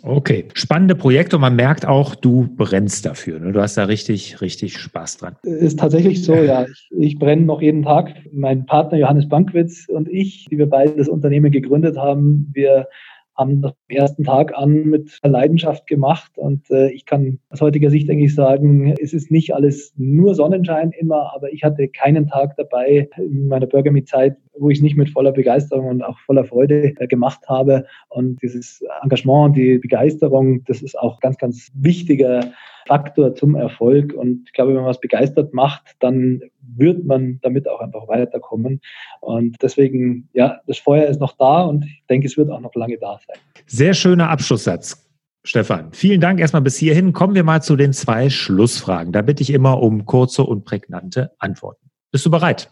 Okay, 0.05 0.43
spannende 0.53 0.95
Projekte 0.95 1.37
und 1.37 1.41
man 1.41 1.55
merkt 1.55 1.85
auch, 1.85 2.13
du 2.13 2.49
brennst 2.57 3.05
dafür. 3.05 3.39
Ne? 3.39 3.53
Du 3.53 3.61
hast 3.61 3.77
da 3.77 3.85
richtig, 3.85 4.41
richtig 4.41 4.77
Spaß 4.77 5.15
dran. 5.15 5.37
Ist 5.43 5.79
tatsächlich 5.79 6.25
so, 6.25 6.35
ja. 6.35 6.65
Ich, 6.65 6.89
ich 6.91 7.19
brenne 7.19 7.43
noch 7.43 7.61
jeden 7.61 7.83
Tag. 7.83 8.13
Mein 8.33 8.65
Partner 8.65 8.97
Johannes 8.97 9.29
Bankwitz 9.29 9.87
und 9.87 10.09
ich, 10.09 10.47
die 10.51 10.57
wir 10.57 10.69
beide 10.69 10.97
das 10.97 11.07
Unternehmen 11.07 11.53
gegründet 11.53 11.95
haben, 11.95 12.51
wir 12.53 12.89
haben 13.35 13.61
das 13.61 13.71
am 13.71 13.95
ersten 13.95 14.23
Tag 14.23 14.55
an 14.55 14.85
mit 14.85 15.19
Leidenschaft 15.23 15.87
gemacht. 15.87 16.37
Und 16.37 16.69
äh, 16.69 16.91
ich 16.91 17.05
kann 17.05 17.39
aus 17.49 17.61
heutiger 17.61 17.89
Sicht 17.89 18.09
eigentlich 18.09 18.35
sagen, 18.35 18.95
es 19.01 19.13
ist 19.13 19.31
nicht 19.31 19.53
alles 19.53 19.93
nur 19.97 20.35
Sonnenschein 20.35 20.91
immer, 20.91 21.33
aber 21.33 21.51
ich 21.51 21.63
hatte 21.63 21.87
keinen 21.87 22.27
Tag 22.27 22.55
dabei 22.57 23.09
in 23.17 23.47
meiner 23.47 23.67
Burger 23.67 23.93
Zeit, 24.05 24.37
wo 24.57 24.69
ich 24.69 24.81
nicht 24.81 24.97
mit 24.97 25.09
voller 25.09 25.31
Begeisterung 25.31 25.87
und 25.87 26.03
auch 26.03 26.17
voller 26.19 26.45
Freude 26.45 26.93
äh, 26.97 27.07
gemacht 27.07 27.41
habe. 27.47 27.85
Und 28.09 28.41
dieses 28.41 28.83
Engagement, 29.01 29.55
die 29.55 29.77
Begeisterung, 29.79 30.63
das 30.65 30.81
ist 30.81 30.97
auch 30.97 31.19
ganz, 31.19 31.37
ganz 31.37 31.71
wichtiger 31.73 32.51
Faktor 32.87 33.35
zum 33.35 33.55
Erfolg. 33.55 34.13
Und 34.13 34.43
ich 34.45 34.53
glaube, 34.53 34.69
wenn 34.69 34.77
man 34.77 34.85
was 34.85 34.99
begeistert 34.99 35.53
macht, 35.53 35.95
dann 35.99 36.41
wird 36.61 37.05
man 37.05 37.39
damit 37.41 37.67
auch 37.67 37.79
einfach 37.79 38.07
weiterkommen. 38.07 38.81
Und 39.21 39.57
deswegen, 39.61 40.29
ja, 40.33 40.59
das 40.67 40.77
Feuer 40.77 41.05
ist 41.05 41.19
noch 41.19 41.35
da 41.37 41.61
und 41.61 41.85
ich 41.85 42.03
denke, 42.09 42.27
es 42.27 42.37
wird 42.37 42.49
auch 42.49 42.59
noch 42.59 42.75
lange 42.75 42.97
da 42.97 43.19
sein. 43.25 43.37
Sehr 43.65 43.93
schöner 43.93 44.29
Abschlusssatz. 44.29 44.99
Stefan, 45.45 45.91
vielen 45.91 46.21
Dank 46.21 46.39
erstmal 46.39 46.61
bis 46.61 46.77
hierhin. 46.77 47.11
Kommen 47.11 47.35
wir 47.35 47.43
mal 47.43 47.61
zu 47.61 47.75
den 47.75 47.91
zwei 47.91 48.29
Schlussfragen. 48.29 49.11
Da 49.11 49.21
bitte 49.21 49.43
ich 49.43 49.51
immer 49.51 49.81
um 49.81 50.05
kurze 50.05 50.43
und 50.43 50.63
prägnante 50.63 51.31
Antworten. 51.37 51.89
Bist 52.11 52.25
du 52.25 52.31
bereit? 52.31 52.69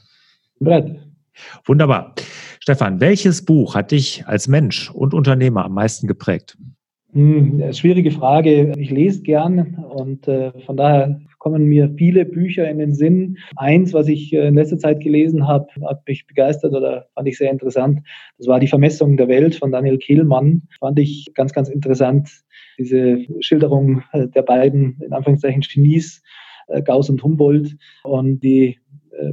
Bereit. 0.59 1.10
Wunderbar. 1.65 2.15
Stefan, 2.59 2.99
welches 2.99 3.43
Buch 3.43 3.75
hat 3.75 3.91
dich 3.91 4.25
als 4.27 4.47
Mensch 4.47 4.91
und 4.91 5.13
Unternehmer 5.13 5.65
am 5.65 5.73
meisten 5.73 6.07
geprägt? 6.07 6.57
Hm, 7.13 7.73
schwierige 7.73 8.11
Frage. 8.11 8.73
Ich 8.77 8.89
lese 8.89 9.21
gern 9.21 9.75
und 9.89 10.27
äh, 10.29 10.51
von 10.65 10.77
daher 10.77 11.19
kommen 11.39 11.65
mir 11.65 11.93
viele 11.97 12.23
Bücher 12.23 12.69
in 12.69 12.77
den 12.77 12.93
Sinn. 12.93 13.37
Eins, 13.57 13.93
was 13.93 14.07
ich 14.07 14.31
äh, 14.31 14.47
in 14.47 14.55
letzter 14.55 14.77
Zeit 14.77 15.01
gelesen 15.01 15.45
habe, 15.45 15.67
hat 15.89 16.07
mich 16.07 16.25
begeistert 16.25 16.73
oder 16.73 17.07
fand 17.13 17.27
ich 17.27 17.37
sehr 17.37 17.51
interessant. 17.51 17.99
Das 18.37 18.47
war 18.47 18.61
die 18.61 18.67
Vermessung 18.67 19.17
der 19.17 19.27
Welt 19.27 19.55
von 19.55 19.71
Daniel 19.71 19.97
Kehlmann. 19.97 20.61
Fand 20.79 20.99
ich 20.99 21.31
ganz, 21.33 21.51
ganz 21.51 21.67
interessant. 21.67 22.29
Diese 22.77 23.25
Schilderung 23.41 24.03
äh, 24.13 24.29
der 24.29 24.43
beiden, 24.43 25.01
in 25.01 25.11
Anführungszeichen, 25.11 25.61
Genies, 25.61 26.21
Gauss 26.85 27.09
und 27.09 27.21
Humboldt 27.21 27.75
und 28.03 28.39
die 28.39 28.79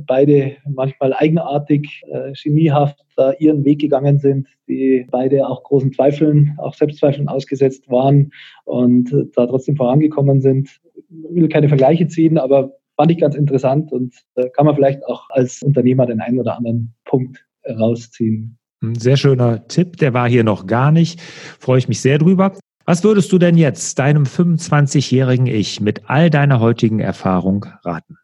beide 0.06 0.56
manchmal 0.68 1.12
eigenartig, 1.12 2.02
äh, 2.10 2.32
geniehaft 2.42 3.04
da 3.16 3.32
ihren 3.32 3.64
Weg 3.64 3.80
gegangen 3.80 4.18
sind, 4.18 4.48
die 4.68 5.06
beide 5.10 5.46
auch 5.46 5.62
großen 5.64 5.92
Zweifeln, 5.92 6.54
auch 6.58 6.74
Selbstzweifeln 6.74 7.28
ausgesetzt 7.28 7.88
waren 7.88 8.32
und 8.64 9.12
äh, 9.12 9.24
da 9.34 9.46
trotzdem 9.46 9.76
vorangekommen 9.76 10.40
sind. 10.40 10.80
Ich 10.94 11.34
will 11.34 11.48
keine 11.48 11.68
Vergleiche 11.68 12.06
ziehen, 12.08 12.38
aber 12.38 12.72
fand 12.96 13.10
ich 13.10 13.18
ganz 13.18 13.34
interessant 13.34 13.92
und 13.92 14.14
äh, 14.34 14.48
kann 14.50 14.66
man 14.66 14.74
vielleicht 14.74 15.04
auch 15.06 15.28
als 15.30 15.62
Unternehmer 15.62 16.06
den 16.06 16.20
einen 16.20 16.40
oder 16.40 16.56
anderen 16.56 16.94
Punkt 17.04 17.44
rausziehen. 17.68 18.58
Ein 18.82 18.94
sehr 18.94 19.16
schöner 19.16 19.66
Tipp, 19.66 19.96
der 19.96 20.14
war 20.14 20.28
hier 20.28 20.44
noch 20.44 20.66
gar 20.66 20.92
nicht. 20.92 21.20
Freue 21.20 21.78
ich 21.78 21.88
mich 21.88 22.00
sehr 22.00 22.18
drüber. 22.18 22.52
Was 22.84 23.04
würdest 23.04 23.30
du 23.32 23.38
denn 23.38 23.58
jetzt 23.58 23.98
deinem 23.98 24.22
25-jährigen 24.22 25.46
Ich 25.46 25.80
mit 25.80 26.08
all 26.08 26.30
deiner 26.30 26.60
heutigen 26.60 27.00
Erfahrung 27.00 27.66
raten? 27.82 28.16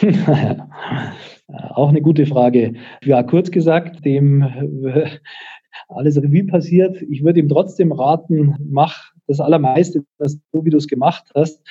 Auch 1.70 1.88
eine 1.88 2.02
gute 2.02 2.26
Frage. 2.26 2.74
Ja, 3.04 3.22
kurz 3.22 3.50
gesagt, 3.50 4.04
dem 4.04 4.42
äh, 4.42 5.08
alles 5.88 6.16
Revue 6.16 6.44
passiert. 6.44 7.00
Ich 7.02 7.22
würde 7.24 7.40
ihm 7.40 7.48
trotzdem 7.48 7.92
raten, 7.92 8.56
mach 8.70 9.12
das 9.26 9.40
Allermeiste, 9.40 10.04
so 10.18 10.64
wie 10.64 10.70
du 10.70 10.78
es 10.78 10.88
gemacht 10.88 11.30
hast. 11.34 11.62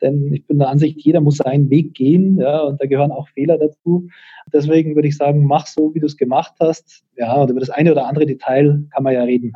Denn 0.00 0.32
ich 0.32 0.46
bin 0.46 0.58
der 0.58 0.68
Ansicht, 0.68 1.00
jeder 1.02 1.20
muss 1.20 1.36
seinen 1.36 1.68
Weg 1.68 1.94
gehen, 1.94 2.38
ja, 2.38 2.60
und 2.60 2.80
da 2.80 2.86
gehören 2.86 3.12
auch 3.12 3.28
Fehler 3.28 3.58
dazu. 3.58 4.08
Deswegen 4.52 4.94
würde 4.94 5.08
ich 5.08 5.16
sagen, 5.16 5.44
mach 5.44 5.66
so, 5.66 5.94
wie 5.94 6.00
du 6.00 6.06
es 6.06 6.16
gemacht 6.16 6.54
hast. 6.58 7.04
Ja, 7.16 7.34
und 7.34 7.50
über 7.50 7.60
das 7.60 7.70
eine 7.70 7.92
oder 7.92 8.06
andere 8.06 8.26
Detail 8.26 8.86
kann 8.92 9.02
man 9.02 9.14
ja 9.14 9.22
reden. 9.22 9.52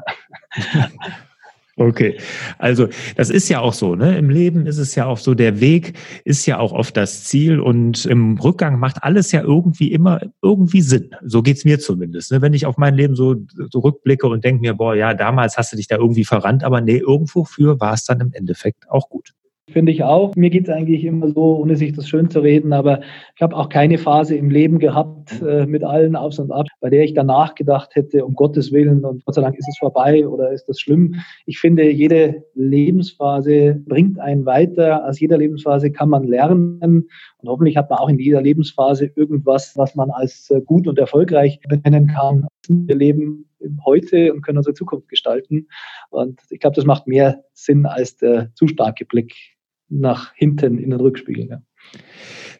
Okay, 1.76 2.18
also 2.58 2.86
das 3.16 3.30
ist 3.30 3.48
ja 3.48 3.58
auch 3.58 3.72
so, 3.72 3.96
ne? 3.96 4.16
Im 4.16 4.30
Leben 4.30 4.66
ist 4.66 4.78
es 4.78 4.94
ja 4.94 5.06
auch 5.06 5.18
so, 5.18 5.34
der 5.34 5.60
Weg 5.60 5.94
ist 6.24 6.46
ja 6.46 6.60
auch 6.60 6.70
oft 6.72 6.96
das 6.96 7.24
Ziel 7.24 7.58
und 7.58 8.06
im 8.06 8.38
Rückgang 8.38 8.78
macht 8.78 9.02
alles 9.02 9.32
ja 9.32 9.42
irgendwie 9.42 9.90
immer 9.90 10.20
irgendwie 10.40 10.82
Sinn. 10.82 11.10
So 11.24 11.42
geht's 11.42 11.64
mir 11.64 11.80
zumindest. 11.80 12.30
Ne? 12.30 12.42
Wenn 12.42 12.54
ich 12.54 12.66
auf 12.66 12.76
mein 12.76 12.94
Leben 12.94 13.16
so, 13.16 13.34
so 13.70 13.80
rückblicke 13.80 14.28
und 14.28 14.44
denke 14.44 14.60
mir, 14.60 14.74
boah, 14.74 14.94
ja, 14.94 15.14
damals 15.14 15.58
hast 15.58 15.72
du 15.72 15.76
dich 15.76 15.88
da 15.88 15.96
irgendwie 15.96 16.24
verrannt, 16.24 16.62
aber 16.62 16.80
nee, 16.80 16.98
irgendwo 16.98 17.44
für 17.44 17.80
war 17.80 17.94
es 17.94 18.04
dann 18.04 18.20
im 18.20 18.32
Endeffekt 18.32 18.88
auch 18.88 19.08
gut. 19.08 19.34
Finde 19.70 19.92
ich 19.92 20.04
auch. 20.04 20.36
Mir 20.36 20.50
geht 20.50 20.68
es 20.68 20.74
eigentlich 20.74 21.04
immer 21.04 21.28
so, 21.28 21.56
ohne 21.56 21.76
sich 21.76 21.94
das 21.94 22.06
schön 22.06 22.28
zu 22.28 22.40
reden, 22.40 22.74
aber 22.74 23.00
ich 23.34 23.40
habe 23.40 23.56
auch 23.56 23.70
keine 23.70 23.96
Phase 23.96 24.36
im 24.36 24.50
Leben 24.50 24.78
gehabt 24.78 25.40
äh, 25.40 25.64
mit 25.64 25.82
allen 25.82 26.16
Aufs 26.16 26.38
und 26.38 26.52
Abs, 26.52 26.70
bei 26.80 26.90
der 26.90 27.02
ich 27.02 27.14
danach 27.14 27.54
gedacht 27.54 27.94
hätte, 27.94 28.26
um 28.26 28.34
Gottes 28.34 28.72
Willen 28.72 29.06
und 29.06 29.24
Gott 29.24 29.36
sei 29.36 29.40
Dank 29.40 29.56
ist 29.56 29.66
es 29.66 29.78
vorbei 29.78 30.28
oder 30.28 30.52
ist 30.52 30.66
das 30.68 30.80
schlimm. 30.80 31.14
Ich 31.46 31.60
finde, 31.60 31.90
jede 31.90 32.44
Lebensphase 32.54 33.80
bringt 33.86 34.18
einen 34.18 34.44
weiter. 34.44 35.08
Aus 35.08 35.18
jeder 35.18 35.38
Lebensphase 35.38 35.90
kann 35.90 36.10
man 36.10 36.24
lernen 36.24 37.08
und 37.44 37.50
hoffentlich 37.50 37.76
hat 37.76 37.90
man 37.90 37.98
auch 37.98 38.08
in 38.08 38.18
jeder 38.18 38.40
Lebensphase 38.40 39.12
irgendwas, 39.16 39.76
was 39.76 39.94
man 39.94 40.10
als 40.10 40.50
äh, 40.50 40.62
gut 40.62 40.88
und 40.88 40.98
erfolgreich 40.98 41.60
benennen 41.68 42.06
kann. 42.06 42.48
Wir 42.68 42.96
leben 42.96 43.50
Heute 43.84 44.32
und 44.32 44.40
können 44.40 44.58
unsere 44.58 44.74
Zukunft 44.74 45.08
gestalten. 45.08 45.68
Und 46.08 46.40
ich 46.48 46.60
glaube, 46.60 46.76
das 46.76 46.86
macht 46.86 47.06
mehr 47.06 47.44
Sinn 47.52 47.84
als 47.84 48.16
der 48.16 48.50
zu 48.54 48.66
starke 48.66 49.04
Blick 49.04 49.34
nach 49.90 50.32
hinten 50.34 50.78
in 50.78 50.90
den 50.90 51.00
Rückspiegel. 51.00 51.48
Ja. 51.48 51.62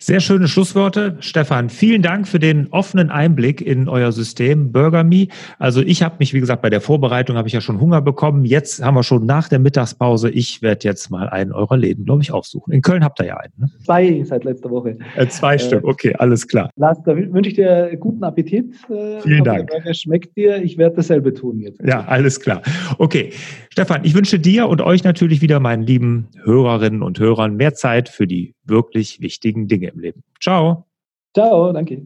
Sehr 0.05 0.21
schöne 0.21 0.49
Schlussworte. 0.49 1.17
Stefan, 1.21 1.71
vielen 1.71 2.03
Dank 2.03 2.29
für 2.29 2.39
den 2.39 2.69
offenen 2.73 3.09
Einblick 3.09 3.63
in 3.63 3.89
euer 3.89 4.13
System 4.13 4.71
BurgerMe. 4.71 5.29
Also 5.59 5.81
ich 5.81 6.03
habe 6.03 6.17
mich, 6.19 6.35
wie 6.35 6.41
gesagt, 6.41 6.61
bei 6.61 6.69
der 6.69 6.83
Vorbereitung 6.83 7.39
habe 7.39 7.49
ich 7.49 7.55
ja 7.55 7.63
schon 7.63 7.81
Hunger 7.81 8.03
bekommen. 8.03 8.45
Jetzt 8.45 8.85
haben 8.85 8.97
wir 8.97 9.03
schon 9.03 9.25
nach 9.25 9.49
der 9.49 9.61
Mittagspause. 9.61 10.29
Ich 10.29 10.61
werde 10.61 10.87
jetzt 10.87 11.11
mal 11.11 11.31
einen 11.31 11.53
eurer 11.53 11.79
Läden, 11.79 12.05
glaube 12.05 12.23
ich, 12.23 12.33
aufsuchen. 12.33 12.75
In 12.75 12.83
Köln 12.83 13.03
habt 13.03 13.19
ihr 13.21 13.27
ja 13.29 13.39
einen. 13.39 13.55
Ne? 13.57 13.71
Zwei 13.83 14.23
seit 14.25 14.45
letzter 14.45 14.71
Woche. 14.71 14.99
Äh, 15.17 15.27
zwei 15.29 15.55
äh, 15.55 15.59
Stück, 15.59 15.85
okay, 15.85 16.15
alles 16.19 16.47
klar. 16.47 16.69
Lars, 16.77 16.99
da 17.07 17.17
wünsche 17.17 17.49
ich 17.49 17.57
dir 17.57 17.97
guten 17.99 18.23
Appetit. 18.25 18.75
Äh, 18.91 19.23
vielen 19.23 19.45
Dank. 19.45 19.71
Der 19.71 19.95
schmeckt 19.95 20.37
dir. 20.37 20.63
Ich 20.63 20.77
werde 20.77 20.97
dasselbe 20.97 21.33
tun 21.33 21.61
jetzt. 21.61 21.81
Ja, 21.83 22.05
alles 22.05 22.41
klar. 22.41 22.61
Okay, 22.99 23.31
Stefan, 23.71 24.05
ich 24.05 24.15
wünsche 24.15 24.39
dir 24.39 24.69
und 24.69 24.83
euch 24.83 25.03
natürlich 25.03 25.41
wieder, 25.41 25.61
meinen 25.61 25.83
lieben 25.83 26.29
Hörerinnen 26.45 27.03
und 27.03 27.19
Hörern, 27.19 27.57
mehr 27.57 27.73
Zeit 27.73 28.09
für 28.09 28.27
die 28.27 28.54
wirklich 28.65 29.21
wichtigen 29.21 29.69
Dinge 29.69 29.89
im 29.89 30.01
Leben. 30.01 30.25
Ciao. 30.41 30.87
Ciao, 31.35 31.73
danke. 31.73 32.03